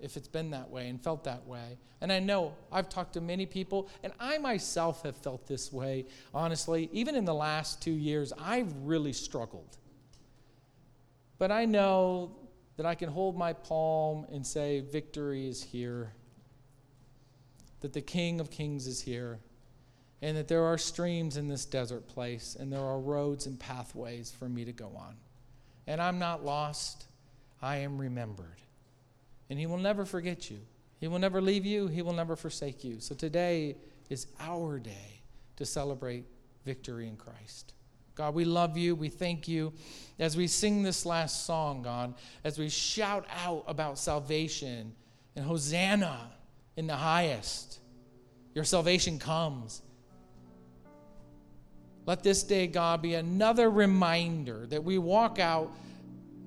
if 0.00 0.18
it's 0.18 0.28
been 0.28 0.50
that 0.50 0.68
way 0.68 0.90
and 0.90 1.00
felt 1.00 1.24
that 1.24 1.46
way. 1.46 1.78
And 2.02 2.12
I 2.12 2.18
know 2.18 2.52
I've 2.70 2.90
talked 2.90 3.14
to 3.14 3.22
many 3.22 3.46
people, 3.46 3.88
and 4.02 4.12
I 4.20 4.36
myself 4.36 5.02
have 5.04 5.16
felt 5.16 5.46
this 5.46 5.72
way, 5.72 6.04
honestly. 6.34 6.90
Even 6.92 7.14
in 7.14 7.24
the 7.24 7.32
last 7.32 7.80
two 7.80 7.92
years, 7.92 8.34
I've 8.38 8.70
really 8.84 9.14
struggled. 9.14 9.78
But 11.42 11.50
I 11.50 11.64
know 11.64 12.36
that 12.76 12.86
I 12.86 12.94
can 12.94 13.08
hold 13.08 13.36
my 13.36 13.52
palm 13.52 14.26
and 14.30 14.46
say, 14.46 14.78
Victory 14.78 15.48
is 15.48 15.60
here, 15.60 16.12
that 17.80 17.92
the 17.92 18.00
King 18.00 18.38
of 18.38 18.48
Kings 18.48 18.86
is 18.86 19.02
here, 19.02 19.40
and 20.22 20.36
that 20.36 20.46
there 20.46 20.62
are 20.62 20.78
streams 20.78 21.36
in 21.36 21.48
this 21.48 21.64
desert 21.64 22.06
place, 22.06 22.56
and 22.58 22.72
there 22.72 22.78
are 22.78 23.00
roads 23.00 23.46
and 23.46 23.58
pathways 23.58 24.30
for 24.30 24.48
me 24.48 24.64
to 24.64 24.72
go 24.72 24.92
on 24.96 25.16
and 25.86 26.00
I'm 26.00 26.20
not 26.20 26.44
lost. 26.44 27.06
I 27.60 27.78
am 27.78 27.98
remembered. 27.98 28.60
And 29.50 29.58
He 29.58 29.66
will 29.66 29.78
never 29.78 30.04
forget 30.04 30.48
you. 30.48 30.60
He 31.00 31.08
will 31.08 31.18
never 31.18 31.40
leave 31.40 31.66
you. 31.66 31.88
He 31.88 32.02
will 32.02 32.12
never 32.12 32.36
forsake 32.36 32.84
you. 32.84 33.00
So 33.00 33.14
today 33.16 33.76
is 34.08 34.28
our 34.38 34.78
day 34.78 35.22
to 35.56 35.66
celebrate 35.66 36.24
victory 36.64 37.08
in 37.08 37.16
Christ. 37.16 37.74
God, 38.14 38.34
we 38.34 38.44
love 38.44 38.76
you. 38.76 38.94
We 38.94 39.08
thank 39.08 39.48
you. 39.48 39.72
As 40.18 40.36
we 40.36 40.46
sing 40.46 40.82
this 40.82 41.06
last 41.06 41.46
song, 41.46 41.82
God, 41.82 42.14
as 42.44 42.58
we 42.58 42.68
shout 42.68 43.26
out 43.44 43.64
about 43.66 43.98
salvation 43.98 44.94
and 45.34 45.44
Hosanna 45.44 46.30
in 46.76 46.86
the 46.86 46.96
highest, 46.96 47.80
your 48.54 48.64
salvation 48.64 49.18
comes. 49.18 49.82
Let 52.04 52.22
this 52.22 52.42
day, 52.42 52.66
God, 52.66 53.00
be 53.00 53.14
another 53.14 53.70
reminder 53.70 54.66
that 54.66 54.82
we 54.82 54.98
walk 54.98 55.38
out 55.38 55.70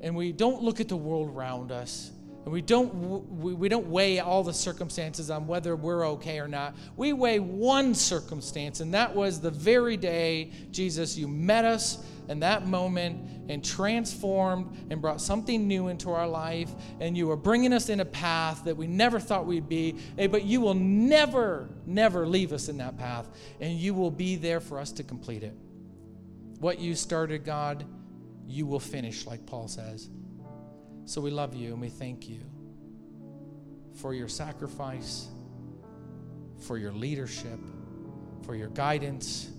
and 0.02 0.16
we 0.16 0.32
don't 0.32 0.62
look 0.62 0.80
at 0.80 0.90
the 0.90 0.98
world 0.98 1.30
around 1.30 1.72
us 1.72 2.12
and 2.46 2.54
we 2.54 2.62
don't 2.62 2.94
we, 3.42 3.68
don't 3.68 3.88
weigh 3.88 4.20
all 4.20 4.44
the 4.44 4.54
circumstances 4.54 5.32
on 5.32 5.48
whether 5.48 5.76
we're 5.76 6.08
okay 6.10 6.40
or 6.40 6.48
not. 6.48 6.76
We 6.96 7.12
weigh 7.12 7.40
one 7.40 7.96
circumstance 7.96 8.80
and 8.80 8.94
that 8.94 9.16
was 9.16 9.42
the 9.42 9.50
very 9.52 9.98
day 9.98 10.52
jesus 10.72 11.18
you 11.18 11.28
met 11.28 11.66
us 11.66 12.06
in 12.30 12.40
that 12.40 12.68
moment 12.68 13.50
and 13.50 13.64
transformed 13.64 14.76
and 14.90 15.02
brought 15.02 15.22
something 15.22 15.68
new 15.68 15.88
into 15.88 16.12
our 16.12 16.28
life 16.28 16.72
and 17.00 17.18
you 17.18 17.28
were 17.28 17.36
bringing 17.36 17.74
us 17.74 17.90
in 17.90 18.00
a 18.00 18.06
path 18.06 18.64
that 18.66 18.76
we 18.76 18.88
never 18.88 19.20
thought 19.20 19.46
we'd 19.46 19.70
be. 19.70 19.96
But 20.16 20.44
you 20.44 20.62
will 20.62 20.74
never 20.74 21.70
never 21.86 22.28
leave 22.28 22.54
us 22.54 22.70
in 22.70 22.78
that 22.78 22.98
path 22.98 23.28
and 23.60 23.74
you 23.74 23.94
will 23.94 24.12
be 24.12 24.36
there 24.36 24.60
for 24.60 24.80
us 24.80 24.92
to 24.94 25.04
complete 25.04 25.44
it. 25.44 25.56
What 26.60 26.80
you 26.80 26.96
started 26.96 27.44
god 27.44 27.86
you 28.48 28.66
will 28.66 28.80
finish, 28.80 29.26
like 29.26 29.46
Paul 29.46 29.68
says. 29.68 30.10
So 31.06 31.22
we 31.22 31.32
love 31.32 31.56
you 31.56 31.72
and 31.72 31.82
we 31.82 31.90
thank 31.90 32.28
you 32.28 32.42
for 33.94 34.14
your 34.14 34.28
sacrifice, 34.28 35.28
for 36.60 36.78
your 36.78 36.92
leadership, 36.92 37.60
for 38.44 38.56
your 38.56 38.70
guidance, 38.70 39.50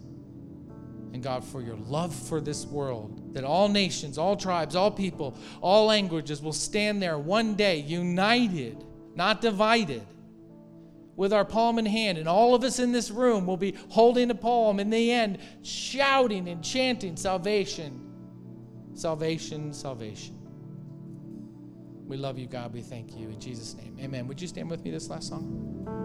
and 1.13 1.23
God, 1.23 1.45
for 1.45 1.63
your 1.63 1.77
love 1.77 2.15
for 2.15 2.41
this 2.41 2.67
world. 2.67 3.35
That 3.35 3.45
all 3.45 3.69
nations, 3.69 4.19
all 4.19 4.37
tribes, 4.37 4.77
all 4.77 4.91
people, 4.91 5.37
all 5.61 5.87
languages 5.87 6.43
will 6.43 6.53
stand 6.53 7.01
there 7.01 7.19
one 7.19 7.55
day 7.55 7.79
united, 7.79 8.85
not 9.15 9.41
divided, 9.41 10.07
with 11.15 11.33
our 11.33 11.47
palm 11.47 11.79
in 11.79 11.87
hand. 11.87 12.19
And 12.19 12.29
all 12.29 12.55
of 12.55 12.63
us 12.65 12.79
in 12.79 12.93
this 12.93 13.11
room 13.11 13.47
will 13.47 13.57
be 13.57 13.75
holding 13.89 14.31
a 14.31 14.35
palm 14.35 14.79
in 14.79 14.91
the 14.91 15.11
end, 15.11 15.39
shouting 15.63 16.49
and 16.49 16.63
chanting 16.63 17.17
salvation 17.17 18.07
Salvation, 18.97 19.75
salvation. 19.75 20.36
We 22.07 22.17
love 22.17 22.39
you, 22.39 22.47
God. 22.47 22.73
We 22.73 22.83
thank 22.83 23.17
you. 23.17 23.29
In 23.29 23.41
Jesus' 23.41 23.75
name, 23.75 23.97
amen. 24.01 24.29
Would 24.29 24.41
you 24.41 24.47
stand 24.47 24.71
with 24.71 24.85
me 24.85 24.91
this 24.91 25.09
last 25.09 25.29
song? 25.29 25.97